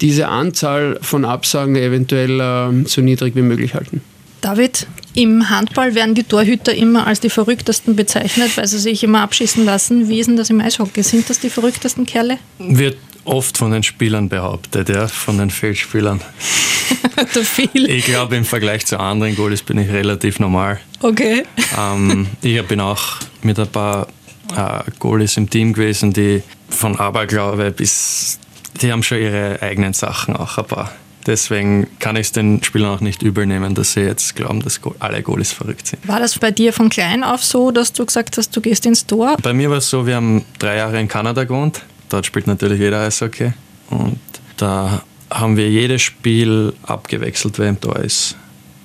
diese 0.00 0.28
Anzahl 0.28 0.98
von 1.02 1.24
Absagen 1.24 1.76
eventuell 1.76 2.40
äh, 2.40 2.88
so 2.88 3.00
niedrig 3.00 3.36
wie 3.36 3.42
möglich 3.42 3.74
halten. 3.74 4.02
David, 4.40 4.86
im 5.14 5.50
Handball 5.50 5.94
werden 5.94 6.14
die 6.14 6.22
Torhüter 6.24 6.74
immer 6.74 7.06
als 7.06 7.20
die 7.20 7.28
verrücktesten 7.28 7.94
bezeichnet, 7.96 8.56
weil 8.56 8.66
sie 8.66 8.78
sich 8.78 9.02
immer 9.04 9.20
abschießen 9.20 9.64
lassen. 9.64 10.08
Wie 10.08 10.18
ist 10.18 10.28
denn 10.28 10.36
das 10.36 10.48
im 10.48 10.60
Eishockey? 10.60 11.02
Sind 11.02 11.28
das 11.28 11.40
die 11.40 11.50
verrücktesten 11.50 12.06
Kerle? 12.06 12.38
Wird 12.58 12.96
oft 13.24 13.58
von 13.58 13.70
den 13.70 13.82
Spielern 13.82 14.28
behauptet, 14.28 14.88
ja, 14.88 15.08
von 15.08 15.36
den 15.36 15.50
Feldspielern. 15.50 16.20
viel. 17.42 17.88
Ich 17.88 18.04
glaube, 18.06 18.36
im 18.36 18.44
Vergleich 18.44 18.86
zu 18.86 18.98
anderen 18.98 19.36
Goalies 19.36 19.62
bin 19.62 19.78
ich 19.78 19.90
relativ 19.90 20.40
normal. 20.40 20.80
Okay. 21.00 21.44
Ähm, 21.78 22.26
ich 22.42 22.62
bin 22.66 22.80
auch 22.80 23.16
mit 23.42 23.58
ein 23.58 23.68
paar 23.68 24.08
äh, 24.56 24.82
Goalies 24.98 25.36
im 25.36 25.48
Team 25.48 25.72
gewesen, 25.72 26.12
die 26.12 26.42
von 26.68 26.98
Aberglaube 26.98 27.70
bis, 27.70 28.38
die 28.80 28.92
haben 28.92 29.02
schon 29.02 29.18
ihre 29.18 29.60
eigenen 29.62 29.92
Sachen 29.92 30.36
auch 30.36 30.58
ein 30.58 30.66
paar. 30.66 30.92
Deswegen 31.26 31.86
kann 31.98 32.16
ich 32.16 32.28
es 32.28 32.32
den 32.32 32.62
Spielern 32.62 32.96
auch 32.96 33.00
nicht 33.00 33.22
übel 33.22 33.44
nehmen, 33.46 33.74
dass 33.74 33.92
sie 33.92 34.00
jetzt 34.00 34.36
glauben, 34.36 34.60
dass 34.60 34.80
alle 35.00 35.22
Goalies 35.22 35.52
verrückt 35.52 35.86
sind. 35.86 36.06
War 36.08 36.18
das 36.18 36.38
bei 36.38 36.50
dir 36.50 36.72
von 36.72 36.88
klein 36.88 37.22
auf 37.22 37.44
so, 37.44 37.70
dass 37.70 37.92
du 37.92 38.06
gesagt 38.06 38.38
hast, 38.38 38.56
du 38.56 38.60
gehst 38.60 38.86
ins 38.86 39.06
Tor? 39.06 39.36
Bei 39.42 39.52
mir 39.52 39.68
war 39.68 39.78
es 39.78 39.90
so, 39.90 40.06
wir 40.06 40.16
haben 40.16 40.44
drei 40.58 40.76
Jahre 40.76 40.98
in 40.98 41.08
Kanada 41.08 41.44
gewohnt. 41.44 41.82
Dort 42.08 42.24
spielt 42.24 42.46
natürlich 42.46 42.80
jeder 42.80 43.02
Eishockey. 43.02 43.52
Und 43.90 44.18
da 44.56 45.02
haben 45.30 45.56
wir 45.56 45.68
jedes 45.68 46.02
Spiel 46.02 46.72
abgewechselt, 46.82 47.58
wer 47.58 47.68
im 47.68 47.80
Tor 47.80 47.96
ist. 47.96 48.36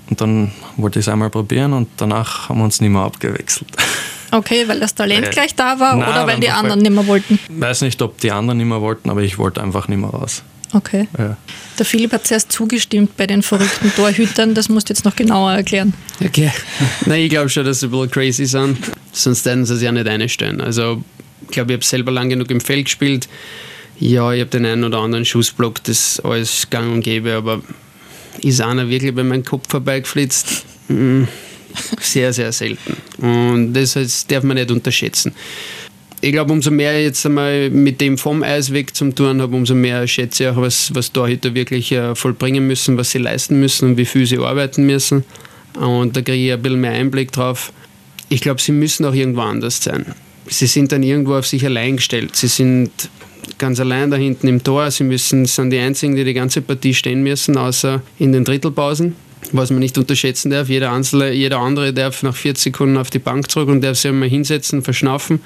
Und 0.10 0.22
dann 0.22 0.52
wollte 0.78 1.00
ich 1.00 1.06
es 1.06 1.12
einmal 1.12 1.30
probieren 1.30 1.74
und 1.74 1.88
danach 1.98 2.50
haben 2.50 2.60
wir 2.60 2.66
uns 2.66 2.80
nicht 2.82 2.92
mehr 2.92 3.02
abgewechselt. 3.02 3.70
Okay, 4.36 4.68
weil 4.68 4.80
das 4.80 4.94
Talent 4.94 5.28
äh, 5.28 5.30
gleich 5.30 5.56
da 5.56 5.80
war 5.80 5.96
nein, 5.96 6.10
oder 6.10 6.28
weil 6.28 6.40
die 6.40 6.50
anderen 6.50 6.82
nicht 6.82 6.92
mehr 6.92 7.08
wollten? 7.08 7.40
Ich 7.48 7.62
weiß 7.62 7.82
nicht, 7.82 8.02
ob 8.02 8.20
die 8.20 8.32
anderen 8.32 8.58
nicht 8.58 8.68
mehr 8.68 8.82
wollten, 8.82 9.10
aber 9.10 9.22
ich 9.22 9.38
wollte 9.38 9.64
einfach 9.64 9.88
nicht 9.88 10.00
mehr 10.00 10.10
raus. 10.10 10.44
Okay. 10.74 11.08
Ja. 11.18 11.38
Der 11.80 11.86
Philipp 11.86 12.12
hat 12.12 12.28
zuerst 12.28 12.52
zugestimmt 12.52 13.16
bei 13.16 13.28
den 13.28 13.44
verrückten 13.44 13.94
Torhütern, 13.96 14.54
das 14.54 14.68
musst 14.68 14.90
du 14.90 14.94
jetzt 14.94 15.06
noch 15.06 15.16
genauer 15.16 15.54
erklären. 15.54 15.94
Okay. 16.24 16.52
Nein, 17.06 17.22
ich 17.22 17.30
glaube 17.30 17.50
schon, 17.50 17.64
dass 17.64 17.80
sie 17.80 17.88
ein 17.88 17.92
bisschen 17.92 18.12
crazy 18.12 18.46
sind, 18.46 18.78
sonst 19.14 19.46
werden 19.46 19.66
sie 19.66 19.76
es 19.76 19.82
ja 19.82 19.92
nicht 19.92 20.08
einstellen. 20.08 20.60
Also, 20.60 21.02
ich 21.44 21.52
glaube, 21.52 21.72
ich 21.72 21.78
habe 21.78 21.86
selber 21.86 22.12
lang 22.12 22.28
genug 22.28 22.52
im 22.52 22.60
Feld 22.60 22.86
gespielt. 22.86 23.30
Ja, 24.00 24.34
ich 24.34 24.42
habe 24.42 24.50
den 24.50 24.66
einen 24.66 24.84
oder 24.84 25.00
anderen 25.00 25.24
Schussblock, 25.24 25.82
das 25.86 26.20
alles 26.20 26.70
gang 26.70 26.92
und 26.92 27.02
gäbe, 27.02 27.36
aber 27.36 27.62
ist 28.42 28.60
einer 28.60 28.90
wirklich 28.90 29.16
bei 29.16 29.24
meinem 29.24 29.46
Kopf 29.46 29.70
vorbeigeflitzt? 29.70 30.66
Sehr, 32.00 32.32
sehr 32.32 32.52
selten. 32.52 32.96
Und 33.18 33.74
das 33.74 34.26
darf 34.28 34.44
man 34.44 34.56
nicht 34.56 34.72
unterschätzen 34.72 35.34
ich 36.26 36.32
glaube, 36.32 36.52
umso 36.54 36.72
mehr 36.72 36.98
ich 36.98 37.06
jetzt 37.06 37.26
einmal 37.26 37.70
mit 37.70 38.02
dem 38.02 38.18
vom 38.18 38.42
Eis 38.42 38.74
weg 38.74 38.96
zum 38.96 39.14
Touren 39.14 39.42
habe, 39.44 39.56
umso 39.56 39.76
mehr 39.76 40.08
schätze 40.08 40.44
ich 40.44 40.50
auch, 40.50 40.58
was, 40.58 40.94
was 40.96 41.12
Torhüter 41.12 41.54
wirklich 41.54 41.92
äh, 41.92 42.16
vollbringen 42.16 42.66
müssen, 42.66 42.98
was 42.98 43.12
sie 43.12 43.20
leisten 43.20 43.60
müssen 43.60 43.90
und 43.90 43.98
wie 43.98 44.06
viel 44.06 44.26
sie 44.26 44.40
arbeiten 44.40 44.88
müssen. 44.88 45.24
Und 45.80 46.18
da 46.18 46.22
kriege 46.22 46.48
ich 46.48 46.54
ein 46.54 46.62
bisschen 46.64 46.82
mehr 46.82 46.94
Einblick 46.94 47.32
drauf. 47.32 47.72
Ich 48.30 48.42
glaube, 48.42 48.60
sie 48.60 48.72
müssen 48.72 49.06
auch 49.06 49.14
irgendwo 49.14 49.42
anders 49.42 49.84
sein. 49.84 50.06
Sie 50.48 50.66
sind 50.68 50.92
dann 50.92 51.04
irgendwo 51.04 51.36
auf 51.36 51.46
sich 51.46 51.64
allein 51.64 51.98
gestellt. 51.98 52.36
Sie 52.36 52.48
sind 52.48 52.90
ganz 53.60 53.80
allein 53.80 54.10
da 54.10 54.18
hinten 54.18 54.48
im 54.48 54.64
Tor. 54.64 54.90
Sie 54.90 55.04
müssen, 55.04 55.46
sind 55.46 55.70
die 55.70 55.80
Einzigen, 55.80 56.16
die 56.16 56.24
die 56.24 56.34
ganze 56.34 56.62
Partie 56.62 56.96
stehen 56.96 57.22
müssen, 57.22 57.56
außer 57.56 58.02
in 58.18 58.32
den 58.32 58.46
Drittelpausen. 58.46 59.16
Was 59.52 59.70
man 59.70 59.80
nicht 59.80 59.98
unterschätzen 59.98 60.50
darf. 60.50 60.70
Jeder, 60.70 60.92
Einzelne, 60.92 61.32
jeder 61.32 61.60
andere 61.60 61.94
darf 61.94 62.24
nach 62.24 62.36
40 62.36 62.74
Sekunden 62.74 62.98
auf 62.98 63.10
die 63.10 63.20
Bank 63.20 63.50
zurück 63.50 63.70
und 63.70 63.82
darf 63.82 63.98
sich 63.98 64.10
einmal 64.10 64.30
hinsetzen, 64.30 64.82
verschnaufen. 64.82 65.42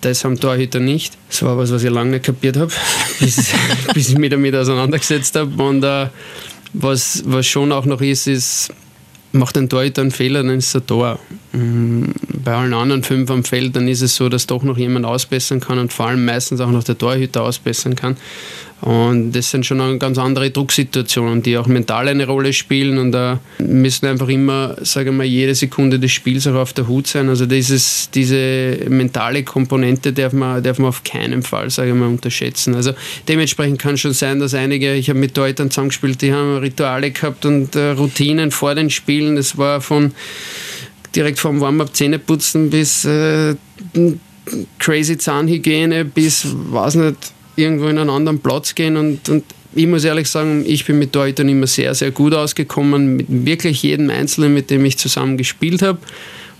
Das 0.00 0.24
haben 0.24 0.38
Torhüter 0.38 0.80
nicht. 0.80 1.16
Das 1.28 1.42
war 1.42 1.56
was, 1.58 1.72
was 1.72 1.82
ich 1.82 1.90
lange 1.90 2.12
nicht 2.12 2.24
kapiert 2.24 2.56
habe, 2.56 2.72
bis, 3.20 3.52
bis 3.94 4.10
ich 4.10 4.18
mich 4.18 4.30
damit 4.30 4.54
auseinandergesetzt 4.54 5.36
habe. 5.36 5.62
Und 5.62 5.84
äh, 5.84 6.08
was, 6.72 7.22
was 7.26 7.46
schon 7.46 7.72
auch 7.72 7.84
noch 7.84 8.00
ist, 8.00 8.26
ist, 8.26 8.72
macht 9.32 9.56
ein 9.56 9.68
Torhüter 9.68 10.02
einen 10.02 10.10
Fehler, 10.10 10.42
dann 10.42 10.58
ist 10.58 10.74
ein 10.74 10.86
Tor. 10.86 11.18
Bei 12.44 12.54
allen 12.54 12.74
anderen 12.74 13.02
fünf 13.02 13.30
am 13.30 13.44
Feld, 13.44 13.76
dann 13.76 13.88
ist 13.88 14.02
es 14.02 14.16
so, 14.16 14.28
dass 14.28 14.46
doch 14.46 14.62
noch 14.62 14.78
jemand 14.78 15.06
ausbessern 15.06 15.60
kann 15.60 15.78
und 15.78 15.92
vor 15.92 16.06
allem 16.06 16.24
meistens 16.24 16.60
auch 16.60 16.70
noch 16.70 16.84
der 16.84 16.96
Torhüter 16.96 17.42
ausbessern 17.42 17.96
kann. 17.96 18.16
Und 18.80 19.32
das 19.32 19.50
sind 19.50 19.66
schon 19.66 19.98
ganz 19.98 20.16
andere 20.16 20.50
Drucksituationen, 20.50 21.42
die 21.42 21.58
auch 21.58 21.66
mental 21.66 22.08
eine 22.08 22.26
Rolle 22.26 22.54
spielen 22.54 22.96
und 22.96 23.12
da 23.12 23.38
müssen 23.58 24.06
einfach 24.06 24.28
immer, 24.28 24.76
sagen 24.80 25.18
wir 25.18 25.24
jede 25.24 25.54
Sekunde 25.54 25.98
des 25.98 26.12
Spiels 26.12 26.46
auch 26.46 26.54
auf 26.54 26.72
der 26.72 26.88
Hut 26.88 27.06
sein. 27.06 27.28
Also 27.28 27.44
dieses, 27.44 28.08
diese 28.10 28.78
mentale 28.88 29.42
Komponente 29.42 30.14
darf 30.14 30.32
man, 30.32 30.62
darf 30.62 30.78
man 30.78 30.88
auf 30.88 31.04
keinen 31.04 31.42
Fall, 31.42 31.68
sage 31.68 31.92
mal, 31.92 32.08
unterschätzen. 32.08 32.74
Also 32.74 32.92
dementsprechend 33.28 33.78
kann 33.78 33.98
schon 33.98 34.14
sein, 34.14 34.40
dass 34.40 34.54
einige, 34.54 34.94
ich 34.94 35.10
habe 35.10 35.18
mit 35.18 35.36
Deutern 35.36 35.70
zusammengespielt, 35.70 36.22
die 36.22 36.32
haben 36.32 36.56
Rituale 36.56 37.10
gehabt 37.10 37.44
und 37.44 37.76
äh, 37.76 37.90
Routinen 37.90 38.50
vor 38.50 38.74
den 38.74 38.88
Spielen. 38.88 39.36
Das 39.36 39.58
war 39.58 39.82
von 39.82 40.12
direkt 41.14 41.38
vom 41.38 41.60
Warm-up 41.60 41.94
Zähneputzen 41.94 42.70
bis 42.70 43.04
äh, 43.04 43.54
crazy 44.78 45.18
Zahnhygiene 45.18 46.04
bis, 46.04 46.46
weiß 46.52 46.96
nicht, 46.96 47.32
irgendwo 47.56 47.88
in 47.88 47.98
einen 47.98 48.10
anderen 48.10 48.38
Platz 48.38 48.74
gehen 48.74 48.96
und, 48.96 49.28
und 49.28 49.44
ich 49.74 49.86
muss 49.86 50.04
ehrlich 50.04 50.28
sagen, 50.28 50.64
ich 50.66 50.84
bin 50.84 50.98
mit 50.98 51.12
Torhütern 51.12 51.48
immer 51.48 51.66
sehr, 51.66 51.94
sehr 51.94 52.10
gut 52.10 52.34
ausgekommen, 52.34 53.16
mit 53.16 53.26
wirklich 53.28 53.82
jedem 53.82 54.10
Einzelnen, 54.10 54.52
mit 54.52 54.70
dem 54.70 54.84
ich 54.84 54.98
zusammen 54.98 55.36
gespielt 55.36 55.82
habe. 55.82 55.98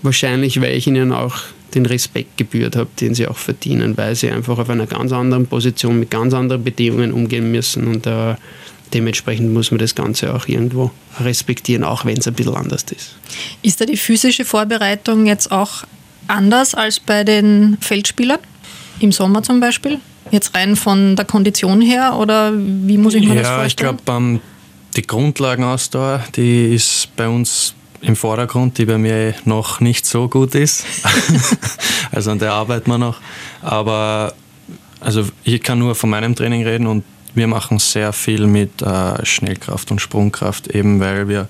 Wahrscheinlich, 0.01 0.61
weil 0.61 0.77
ich 0.77 0.87
ihnen 0.87 1.11
auch 1.11 1.35
den 1.75 1.85
Respekt 1.85 2.37
gebührt 2.37 2.75
habe, 2.75 2.89
den 2.99 3.13
sie 3.13 3.27
auch 3.27 3.37
verdienen, 3.37 3.97
weil 3.97 4.15
sie 4.15 4.29
einfach 4.29 4.57
auf 4.57 4.69
einer 4.69 4.87
ganz 4.87 5.11
anderen 5.11 5.47
Position 5.47 5.99
mit 5.99 6.09
ganz 6.09 6.33
anderen 6.33 6.63
Bedingungen 6.63 7.11
umgehen 7.11 7.51
müssen 7.51 7.87
und 7.87 8.07
äh, 8.07 8.35
dementsprechend 8.93 9.53
muss 9.53 9.71
man 9.71 9.79
das 9.79 9.95
Ganze 9.95 10.33
auch 10.33 10.47
irgendwo 10.47 10.91
respektieren, 11.19 11.83
auch 11.83 12.05
wenn 12.05 12.17
es 12.17 12.27
ein 12.27 12.33
bisschen 12.33 12.55
anders 12.55 12.83
ist. 12.83 13.15
Ist 13.61 13.81
da 13.81 13.85
die 13.85 13.97
physische 13.97 14.45
Vorbereitung 14.45 15.25
jetzt 15.25 15.51
auch 15.51 15.83
anders 16.27 16.75
als 16.75 16.99
bei 16.99 17.23
den 17.23 17.77
Feldspielern? 17.81 18.39
Im 18.99 19.11
Sommer 19.11 19.43
zum 19.43 19.59
Beispiel? 19.59 19.99
Jetzt 20.29 20.55
rein 20.55 20.75
von 20.75 21.15
der 21.15 21.25
Kondition 21.25 21.81
her 21.81 22.15
oder 22.17 22.53
wie 22.55 22.97
muss 22.97 23.15
ich 23.15 23.27
mir 23.27 23.35
ja, 23.35 23.41
das 23.41 23.49
vorstellen? 23.49 23.59
Ja, 23.59 23.95
ich 23.97 24.05
glaube, 24.05 24.17
ähm, 24.17 24.39
die 24.95 25.01
Grundlagenausdauer, 25.01 26.23
die 26.35 26.73
ist 26.73 27.09
bei 27.15 27.27
uns 27.27 27.73
im 28.01 28.15
Vordergrund, 28.15 28.77
die 28.77 28.85
bei 28.85 28.97
mir 28.97 29.35
noch 29.45 29.79
nicht 29.79 30.05
so 30.05 30.27
gut 30.27 30.55
ist. 30.55 30.85
also 32.11 32.31
an 32.31 32.39
der 32.39 32.53
arbeiten 32.53 32.89
wir 32.89 32.97
noch. 32.97 33.19
Aber 33.61 34.33
also 34.99 35.25
ich 35.43 35.61
kann 35.61 35.79
nur 35.79 35.95
von 35.95 36.09
meinem 36.09 36.35
Training 36.35 36.63
reden 36.63 36.87
und 36.87 37.03
wir 37.33 37.47
machen 37.47 37.79
sehr 37.79 38.13
viel 38.13 38.47
mit 38.47 38.81
äh, 38.81 39.25
Schnellkraft 39.25 39.91
und 39.91 39.99
Sprungkraft, 39.99 40.67
eben 40.67 40.99
weil 40.99 41.27
wir 41.27 41.47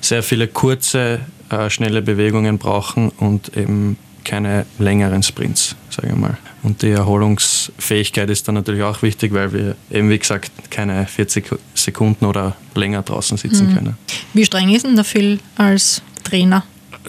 sehr 0.00 0.22
viele 0.22 0.48
kurze, 0.48 1.20
äh, 1.50 1.70
schnelle 1.70 2.02
Bewegungen 2.02 2.58
brauchen 2.58 3.10
und 3.10 3.56
eben 3.56 3.96
keine 4.24 4.66
längeren 4.78 5.22
Sprints, 5.22 5.74
sage 5.90 6.08
ich 6.08 6.14
mal. 6.14 6.36
Und 6.62 6.82
die 6.82 6.90
Erholungsfähigkeit 6.90 8.30
ist 8.30 8.46
dann 8.46 8.54
natürlich 8.54 8.82
auch 8.82 9.02
wichtig, 9.02 9.32
weil 9.32 9.52
wir 9.52 9.76
eben, 9.90 10.10
wie 10.10 10.18
gesagt, 10.18 10.52
keine 10.70 11.06
40 11.06 11.50
Sekunden 11.74 12.24
oder 12.24 12.56
länger 12.74 13.02
draußen 13.02 13.36
sitzen 13.36 13.70
mhm. 13.70 13.74
können. 13.74 13.96
Wie 14.32 14.44
streng 14.44 14.70
ist 14.70 14.84
denn 14.84 14.94
der 14.94 15.04
Phil 15.04 15.40
als 15.56 16.02
Trainer? 16.22 16.64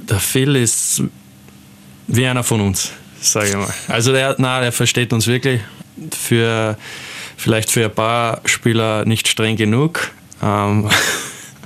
Der 0.09 0.19
Phil 0.19 0.55
ist 0.55 1.03
wie 2.07 2.25
einer 2.25 2.43
von 2.43 2.61
uns, 2.61 2.91
sage 3.21 3.49
ich 3.49 3.55
mal. 3.55 3.73
Also 3.87 4.11
der, 4.11 4.35
na, 4.39 4.59
der 4.59 4.71
versteht 4.71 5.13
uns 5.13 5.27
wirklich. 5.27 5.61
Für, 6.11 6.77
vielleicht 7.37 7.71
für 7.71 7.85
ein 7.85 7.93
paar 7.93 8.41
Spieler 8.45 9.05
nicht 9.05 9.27
streng 9.27 9.55
genug. 9.55 10.11
Ähm, 10.41 10.89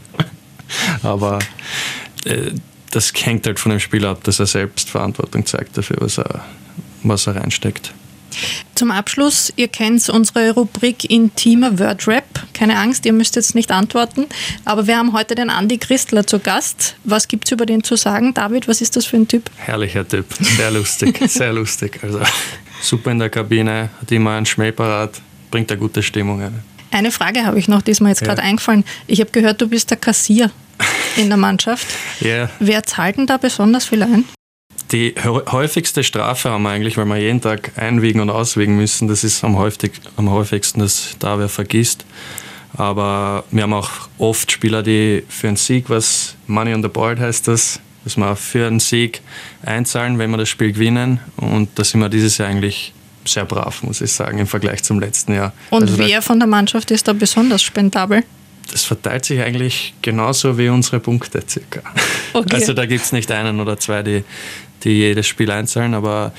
aber 1.04 1.40
äh, 2.26 2.52
das 2.92 3.14
hängt 3.14 3.46
halt 3.46 3.60
von 3.60 3.72
dem 3.72 3.80
Spieler 3.80 4.10
ab, 4.10 4.24
dass 4.24 4.40
er 4.40 4.46
selbst 4.46 4.90
Verantwortung 4.90 5.46
zeigt 5.46 5.78
dafür, 5.78 5.98
was 6.00 6.18
er, 6.18 6.46
was 7.04 7.28
er 7.28 7.36
reinsteckt. 7.36 7.94
Zum 8.76 8.92
Abschluss, 8.92 9.52
ihr 9.56 9.68
kennt 9.68 10.08
unsere 10.10 10.52
Rubrik 10.52 11.10
Intimer 11.10 11.80
Wordrap. 11.80 12.26
Keine 12.54 12.78
Angst, 12.78 13.06
ihr 13.06 13.14
müsst 13.14 13.36
jetzt 13.36 13.56
nicht 13.56 13.72
antworten. 13.72 14.28
Aber 14.66 14.86
wir 14.86 14.98
haben 14.98 15.14
heute 15.14 15.34
den 15.34 15.50
Andi 15.50 15.78
Christler 15.78 16.28
zu 16.28 16.40
Gast. 16.40 16.96
Was 17.04 17.28
gibt 17.28 17.48
es 17.48 17.52
über 17.52 17.66
den 17.66 17.84
zu 17.84 17.96
sagen? 17.96 18.34
David, 18.34 18.68
was 18.68 18.82
ist 18.82 18.96
das 18.96 19.06
für 19.06 19.18
ein 19.18 19.28
Typ? 19.28 19.50
Herrlicher 19.58 20.08
Typ, 20.08 20.26
sehr 20.40 20.72
lustig, 20.72 21.20
sehr 21.28 21.54
lustig. 21.54 22.00
Also 22.04 22.20
super 22.82 23.12
in 23.12 23.20
der 23.20 23.30
Kabine, 23.30 23.90
hat 24.00 24.12
immer 24.12 24.32
einen 24.32 24.46
Schmäh 24.46 24.72
parat, 24.72 25.22
bringt 25.51 25.72
eine 25.72 25.80
gute 25.80 26.04
Stimmung 26.04 26.42
rein. 26.42 26.63
Eine 26.92 27.12
Frage 27.12 27.46
habe 27.46 27.60
ich 27.60 27.68
noch, 27.68 27.82
die 27.82 27.92
ist 27.92 28.01
mir 28.01 28.10
jetzt 28.10 28.22
ja. 28.22 28.27
gerade 28.27 28.42
eingefallen. 28.42 28.84
Ich 29.08 29.20
habe 29.20 29.32
gehört, 29.32 29.62
du 29.62 29.68
bist 29.68 29.89
der 29.89 29.98
Kassier 29.98 30.51
in 31.16 31.27
der 31.27 31.38
Mannschaft. 31.38 31.88
Ja. 32.20 32.50
Wer 32.60 32.82
zahlt 32.84 33.18
denn 33.18 33.27
da 33.27 33.38
besonders 33.38 33.86
viel 33.86 34.01
ein? 34.01 34.25
Die 34.92 35.13
häufigste 35.22 36.04
Strafe 36.04 36.50
haben 36.50 36.63
wir 36.63 36.70
eigentlich, 36.70 36.98
weil 36.98 37.06
wir 37.06 37.18
jeden 37.18 37.42
Tag 37.42 37.74
einwiegen 37.75 38.22
und 38.22 38.32
auswiegen 38.32 38.75
müssen. 38.75 39.08
Das 39.08 39.24
ist 39.24 39.44
am, 39.44 39.58
häufig, 39.58 39.92
am 40.16 40.32
häufigsten, 40.32 40.80
dass 40.80 41.16
da 41.20 41.38
wer 41.38 41.50
vergisst. 41.50 42.06
Aber 42.74 43.44
wir 43.51 43.63
haben 43.63 43.74
auch 43.74 43.92
oft 44.18 44.51
Spieler, 44.51 44.82
die 44.82 45.24
für 45.30 45.48
einen 45.48 45.58
Sieg, 45.58 45.89
was 45.89 46.36
Money 46.48 46.74
on 46.74 46.82
the 46.82 46.89
Board 46.89 47.20
heißt 47.20 47.48
das, 47.48 47.80
dass 48.04 48.18
wir 48.18 48.36
für 48.36 48.66
einen 48.66 48.80
Sieg 48.80 49.22
einzahlen, 49.63 50.18
wenn 50.18 50.32
wir 50.32 50.38
das 50.38 50.50
Spiel 50.50 50.72
gewinnen. 50.72 51.20
Und 51.36 51.70
da 51.75 51.84
sind 51.84 52.00
wir 52.00 52.10
dieses 52.10 52.38
Jahr 52.38 52.48
eigentlich 52.48 52.94
sehr 53.27 53.46
brav, 53.46 53.84
muss 53.84 54.01
ich 54.01 54.12
sagen, 54.12 54.39
im 54.39 54.48
Vergleich 54.48 54.84
zum 54.84 55.00
letzten 55.00 55.34
Jahr. 55.34 55.53
Und 55.69 55.84
also 55.84 55.98
wer 55.98 56.22
von 56.22 56.39
der 56.39 56.48
Mannschaft 56.48 56.91
ist 56.91 57.07
da 57.07 57.13
besonders 57.13 57.62
spendabel? 57.62 58.24
Das 58.72 58.84
verteilt 58.84 59.25
sich 59.25 59.39
eigentlich 59.39 59.93
genauso 60.01 60.57
wie 60.57 60.69
unsere 60.69 61.00
Punkte 61.00 61.43
circa. 61.48 61.81
Okay. 62.34 62.55
Also 62.55 62.74
da 62.74 62.86
gibt 62.86 63.03
es 63.03 63.12
nicht 63.12 63.31
einen 63.31 63.60
oder 63.60 63.79
zwei, 63.79 64.03
die, 64.03 64.24
die 64.84 64.91
jedes 64.91 65.25
Spiel 65.25 65.50
einzahlen, 65.50 65.93
aber 65.93 66.34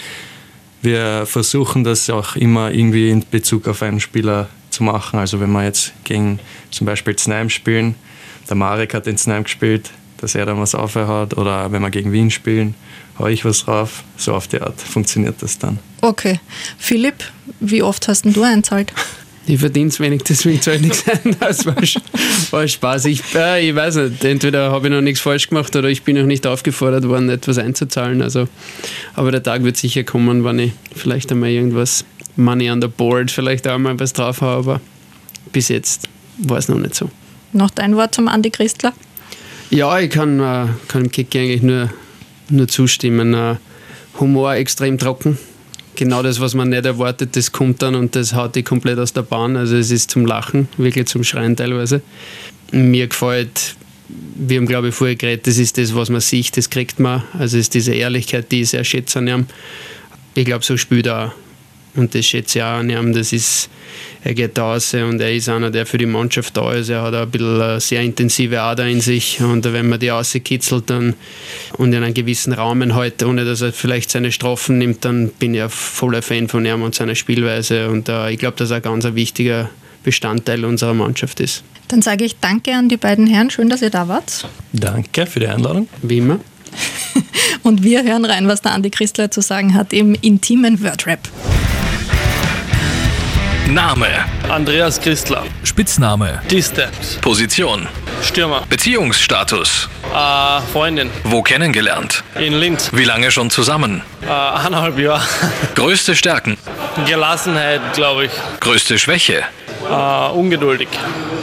wir 0.83 1.25
versuchen 1.27 1.85
das 1.85 2.09
auch 2.11 2.37
immer 2.37 2.71
irgendwie 2.71 3.11
in 3.11 3.25
Bezug 3.29 3.67
auf 3.67 3.83
einen 3.83 4.01
Spieler 4.01 4.49
zu 4.71 4.85
machen. 4.85 5.19
Also 5.19 5.41
wenn 5.41 5.51
wir 5.51 5.65
jetzt 5.65 5.93
gegen 6.05 6.39
zum 6.71 6.87
Beispiel 6.87 7.17
Znaim 7.17 7.51
spielen, 7.51 7.95
der 8.49 8.57
Marek 8.57 8.95
hat 8.95 9.07
den 9.07 9.19
Znaim 9.19 9.45
gespielt, 9.45 9.91
dass 10.19 10.35
er 10.35 10.47
dann 10.47 10.61
was 10.61 10.75
aufhört 10.75 11.37
oder 11.37 11.71
wenn 11.73 11.83
wir 11.83 11.91
gegen 11.91 12.13
Wien 12.13 12.31
spielen, 12.31 12.75
haue 13.19 13.33
ich 13.33 13.45
was 13.45 13.65
drauf. 13.65 14.05
So 14.17 14.35
auf 14.35 14.49
die 14.49 14.61
Art 14.61 14.81
funktioniert 14.81 15.37
das 15.41 15.59
dann. 15.59 15.79
Okay. 16.01 16.41
Philipp, 16.79 17.25
wie 17.61 17.83
oft 17.83 18.09
hast 18.09 18.25
du 18.25 18.43
einzahlt? 18.43 18.93
Ich 19.47 19.61
verdiene 19.61 19.89
es 19.89 19.99
wenig, 19.99 20.25
deswegen 20.25 20.61
soll 20.61 20.75
ich 20.75 20.83
nichts 20.83 21.05
sein. 21.07 21.19
Das 21.41 21.65
war, 21.65 21.77
war 22.51 22.69
Spaß. 22.69 23.07
Ich, 23.07 23.23
äh, 23.35 23.67
ich 23.67 23.75
weiß 23.75 23.97
nicht, 23.97 24.23
entweder 24.23 24.71
habe 24.71 24.89
ich 24.89 24.93
noch 24.93 25.01
nichts 25.01 25.21
falsch 25.21 25.49
gemacht 25.49 25.75
oder 25.75 25.89
ich 25.89 26.03
bin 26.03 26.17
noch 26.17 26.27
nicht 26.27 26.47
aufgefordert 26.47 27.09
worden, 27.09 27.31
etwas 27.31 27.57
einzuzahlen. 27.57 28.21
Also, 28.21 28.47
aber 29.15 29.31
der 29.31 29.43
Tag 29.43 29.65
wird 29.65 29.79
sicher 29.79 30.05
kommen, 30.05 30.45
wenn 30.45 30.59
ich 30.59 30.73
vielleicht 30.95 31.33
einmal 31.33 31.49
irgendwas 31.49 32.05
Money 32.37 32.71
on 32.71 32.83
the 32.83 32.89
Board, 32.89 33.31
vielleicht 33.31 33.67
auch 33.67 33.79
mal 33.79 33.99
was 33.99 34.13
drauf 34.13 34.43
habe, 34.43 34.59
aber 34.59 34.81
bis 35.53 35.69
jetzt 35.69 36.09
war 36.37 36.59
es 36.59 36.69
noch 36.69 36.79
nicht 36.79 36.95
so. 36.95 37.11
Noch 37.53 37.71
dein 37.71 37.97
Wort 37.97 38.15
zum 38.15 38.29
Andi 38.29 38.51
Christler? 38.51 38.93
Ja, 39.71 39.99
ich 39.99 40.11
kann, 40.11 40.41
äh, 40.41 40.67
kann 40.89 41.11
Kick 41.11 41.35
eigentlich 41.35 41.63
nur, 41.63 41.91
nur 42.51 42.69
zustimmen. 42.69 43.35
Äh, 43.35 43.57
Humor 44.19 44.55
extrem 44.55 44.99
trocken 44.99 45.39
genau 45.99 46.23
das, 46.23 46.41
was 46.41 46.55
man 46.55 46.69
nicht 46.71 46.87
erwartet, 46.87 47.35
das 47.35 47.51
kommt 47.51 47.83
dann 47.83 47.97
und 47.97 48.15
das 48.15 48.33
haut 48.33 48.55
die 48.55 48.63
komplett 48.63 48.99
aus 48.99 49.13
der 49.13 49.23
Bahn. 49.23 49.57
Also 49.57 49.77
es 49.77 49.91
ist 49.91 50.11
zum 50.13 50.25
Lachen, 50.25 50.69
wirklich 50.77 51.09
zum 51.09 51.25
Schreien 51.25 51.57
teilweise. 51.57 52.03
Mir 52.71 53.09
gefällt, 53.09 53.75
wir 54.09 54.59
haben 54.59 54.67
glaube 54.67 54.89
ich 54.89 54.95
vorher 54.95 55.17
geredet, 55.17 55.49
das 55.49 55.59
ist 55.59 55.77
das, 55.77 55.95
was 55.95 56.09
man 56.09 56.21
sieht, 56.21 56.57
das 56.57 56.71
kriegt 56.71 57.01
man. 57.01 57.25
Also 57.33 57.59
es 57.59 57.65
ist 57.65 57.75
diese 57.75 57.93
Ehrlichkeit, 57.93 58.51
die 58.53 58.63
ich 58.63 58.71
sehr 58.71 58.85
schätze 58.85 59.19
an 59.19 59.27
ihm. 59.27 59.47
Ich 60.35 60.45
glaube, 60.45 60.65
so 60.65 60.77
spielt 60.77 61.09
er 61.09 61.35
und 61.95 62.15
das 62.15 62.27
schätze 62.27 62.59
ich 62.59 62.63
auch 62.63 62.79
an 62.79 62.91
ihm. 62.91 63.13
Das 63.13 63.33
ist, 63.33 63.69
er 64.25 64.35
geht 64.35 64.57
da 64.57 64.73
raus 64.73 64.95
und 64.95 65.21
er 65.21 65.35
ist 65.35 65.49
einer, 65.49 65.71
der 65.71 65.87
für 65.87 65.99
die 65.99 66.07
Mannschaft 66.07 66.57
da 66.57 66.73
ist. 66.73 66.89
Er 66.89 67.03
hat 67.03 67.15
ein 67.15 67.31
bisschen 67.31 67.61
eine 67.61 67.81
sehr 67.81 68.03
intensive 68.03 68.61
Ader 68.61 68.87
in 68.87 69.01
sich 69.01 69.41
und 69.41 69.65
wenn 69.65 69.89
man 69.89 69.99
die 69.99 70.09
rauskitzelt 70.09 70.91
dann 70.91 71.15
und 71.77 71.93
in 71.93 72.03
einem 72.03 72.15
gewissen 72.15 72.53
Rahmen 72.53 72.95
halt, 72.95 73.23
ohne 73.23 73.45
dass 73.45 73.61
er 73.61 73.73
vielleicht 73.73 74.11
seine 74.11 74.33
Strafen 74.33 74.79
nimmt, 74.79 75.05
dann 75.05 75.29
bin 75.29 75.55
ich 75.55 75.63
ein 75.63 75.71
voller 75.71 76.23
Fan 76.23 76.49
von 76.49 76.65
ihm 76.65 76.83
und 76.83 76.95
seiner 76.95 77.15
Spielweise 77.15 77.89
und 77.89 78.09
uh, 78.09 78.27
ich 78.27 78.39
glaube, 78.39 78.57
dass 78.57 78.71
er 78.71 78.77
ein 78.77 78.83
ganz 78.83 79.05
wichtiger 79.05 79.71
Bestandteil 80.05 80.65
unserer 80.65 80.95
Mannschaft 80.95 81.41
ist. 81.41 81.65
Dann 81.89 82.03
sage 82.03 82.25
ich 82.25 82.39
danke 82.39 82.75
an 82.75 82.89
die 82.89 82.99
beiden 82.99 83.27
Herren. 83.27 83.51
Schön, 83.51 83.71
dass 83.71 83.83
ihr 83.83 83.91
da 83.91 84.09
wart. 84.09 84.47
Danke 84.73 85.27
für 85.27 85.41
die 85.41 85.49
Einladung. 85.49 85.89
Wie 86.03 86.19
immer. 86.19 86.39
und 87.63 87.83
wir 87.83 88.03
hören 88.05 88.25
rein, 88.25 88.47
was 88.47 88.61
der 88.61 88.73
Andi 88.73 88.91
Christler 88.91 89.31
zu 89.31 89.41
sagen 89.41 89.75
hat 89.75 89.93
im 89.93 90.15
intimen 90.15 90.83
Wordrap. 90.83 91.21
Name, 93.73 94.07
Andreas 94.49 94.99
Christler. 95.01 95.45
Spitzname, 95.63 96.41
Distant. 96.51 97.21
Position, 97.21 97.87
Stürmer. 98.23 98.63
Beziehungsstatus, 98.71 99.89
Äh, 100.15 100.61
Freundin. 100.73 101.11
wo 101.25 101.43
kennengelernt, 101.43 102.25
In 102.39 102.55
Linz. 102.59 102.89
wie 102.93 103.05
lange 103.05 103.31
schon 103.31 103.51
zusammen, 103.51 104.03
Äh, 104.23 104.31
eineinhalb 104.31 104.99
Jahre. 104.99 105.21
größte 105.75 106.17
Stärken, 106.17 106.57
Gelassenheit, 107.07 107.81
glaube 107.93 108.27
ich. 108.27 108.31
größte 108.61 108.99
Schwäche, 108.99 109.43
Äh, 109.91 110.29
ungeduldig. 110.33 110.89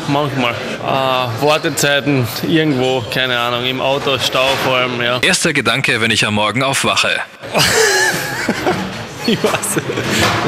Manchmal. 0.08 0.54
Äh, 0.54 1.44
Wartezeiten 1.46 2.28
irgendwo, 2.48 3.04
keine 3.14 3.38
Ahnung, 3.40 3.66
im 3.66 3.82
Auto, 3.82 4.18
Stau 4.20 4.48
vor 4.64 4.78
allem, 4.78 5.00
ja. 5.02 5.20
erster 5.22 5.54
Gedanke, 5.54 6.02
wenn 6.02 6.10
ich 6.12 6.26
am 6.26 6.34
Morgen 6.36 6.64
aufwache, 6.64 7.20
Ich 9.28 9.44
weiß. 9.44 9.52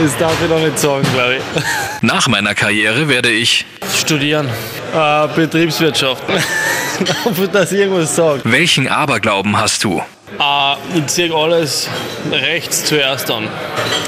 Das 0.02 0.18
darf 0.20 0.34
ich 0.44 0.50
noch 0.50 0.60
nicht 0.60 0.78
sagen, 0.78 1.06
glaube 1.14 1.38
ich. 1.38 1.64
nach 2.04 2.28
meiner 2.28 2.54
Karriere 2.54 3.10
werde 3.10 3.30
ich, 3.30 3.66
Studieren. 3.96 4.48
Äh, 4.94 5.28
Betriebswirtschaft. 5.36 6.24
Ob 7.26 7.52
das 7.52 7.72
irgendwas 7.72 8.16
sagt. 8.16 8.42
welchen 8.44 8.88
Aberglauben 8.88 9.58
hast 9.58 9.84
du? 9.84 10.02
Äh, 10.40 11.00
ich 11.00 11.08
ziehe 11.08 11.34
alles 11.34 11.90
rechts 12.32 12.86
zuerst 12.86 13.30
an. 13.32 13.48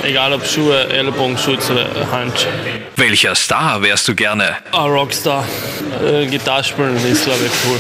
Egal 0.03 0.33
ob 0.33 0.45
Schuhe, 0.45 0.87
Ellbogenschutz 0.89 1.69
oder 1.69 1.87
Hand. 2.11 2.47
Welcher 2.95 3.35
Star 3.35 3.81
wärst 3.81 4.07
du 4.07 4.15
gerne? 4.15 4.55
Ein 4.71 4.79
Rockstar. 4.91 5.45
Äh, 6.05 6.25
Gitarre 6.27 6.63
spielen 6.63 6.95
ist, 7.05 7.25
glaube 7.25 7.39
ich, 7.45 7.51
cool. 7.69 7.79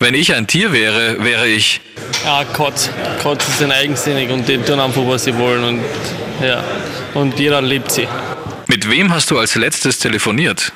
Wenn 0.00 0.14
ich 0.14 0.34
ein 0.34 0.46
Tier 0.46 0.72
wäre, 0.72 1.22
wäre 1.22 1.46
ich, 1.46 1.80
Ja, 2.24 2.44
Kotz. 2.52 2.90
Kotz 3.22 3.58
sind 3.58 3.70
eigensinnig 3.72 4.30
und 4.30 4.48
die 4.48 4.58
tun 4.58 4.80
einfach, 4.80 5.02
was 5.06 5.24
sie 5.24 5.36
wollen. 5.38 5.62
Und, 5.64 5.80
ja. 6.42 6.62
und 7.14 7.38
jeder 7.38 7.62
liebt 7.62 7.90
sie. 7.92 8.08
mit 8.66 8.90
wem 8.90 9.12
hast 9.14 9.30
du 9.30 9.38
als 9.38 9.54
letztes 9.54 9.98
telefoniert? 9.98 10.72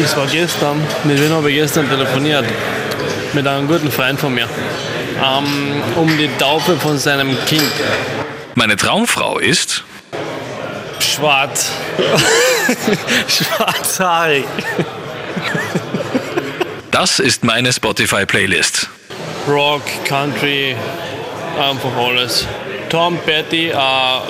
Das 0.00 0.16
war 0.16 0.26
gestern. 0.26 0.80
Mit 1.04 1.20
wem 1.20 1.32
habe 1.32 1.50
ich 1.50 1.56
gestern 1.56 1.88
telefoniert? 1.88 2.44
Mit 3.32 3.46
einem 3.46 3.66
guten 3.68 3.90
Freund 3.90 4.18
von 4.18 4.34
mir. 4.34 4.48
Ähm, 5.22 5.82
um 5.96 6.16
die 6.16 6.28
Taufe 6.38 6.76
von 6.76 6.98
seinem 6.98 7.36
Kind. 7.46 7.72
Meine 8.54 8.76
Traumfrau 8.76 9.38
ist, 9.38 9.84
Schwarz. 11.00 11.72
Schwarzhaarig. 13.28 14.44
das 16.90 17.18
ist 17.18 17.44
meine 17.44 17.72
Spotify-Playlist. 17.72 18.88
Rock, 19.48 19.82
Country, 20.04 20.76
einfach 21.58 21.96
alles. 21.96 22.46
Tom 22.88 23.18
Petty, 23.18 23.72
uh, 23.72 24.22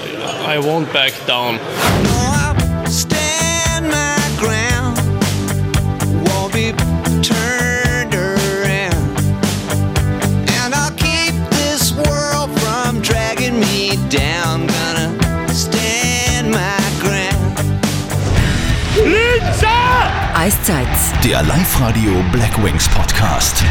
I 0.46 0.58
won't 0.58 0.92
back 0.92 1.12
down. 1.26 1.58
Eiszeit. 20.68 21.24
Der 21.24 21.42
Live-Radio 21.44 22.22
Black 22.30 22.62
Wings 22.62 22.88
Podcast. 22.90 23.64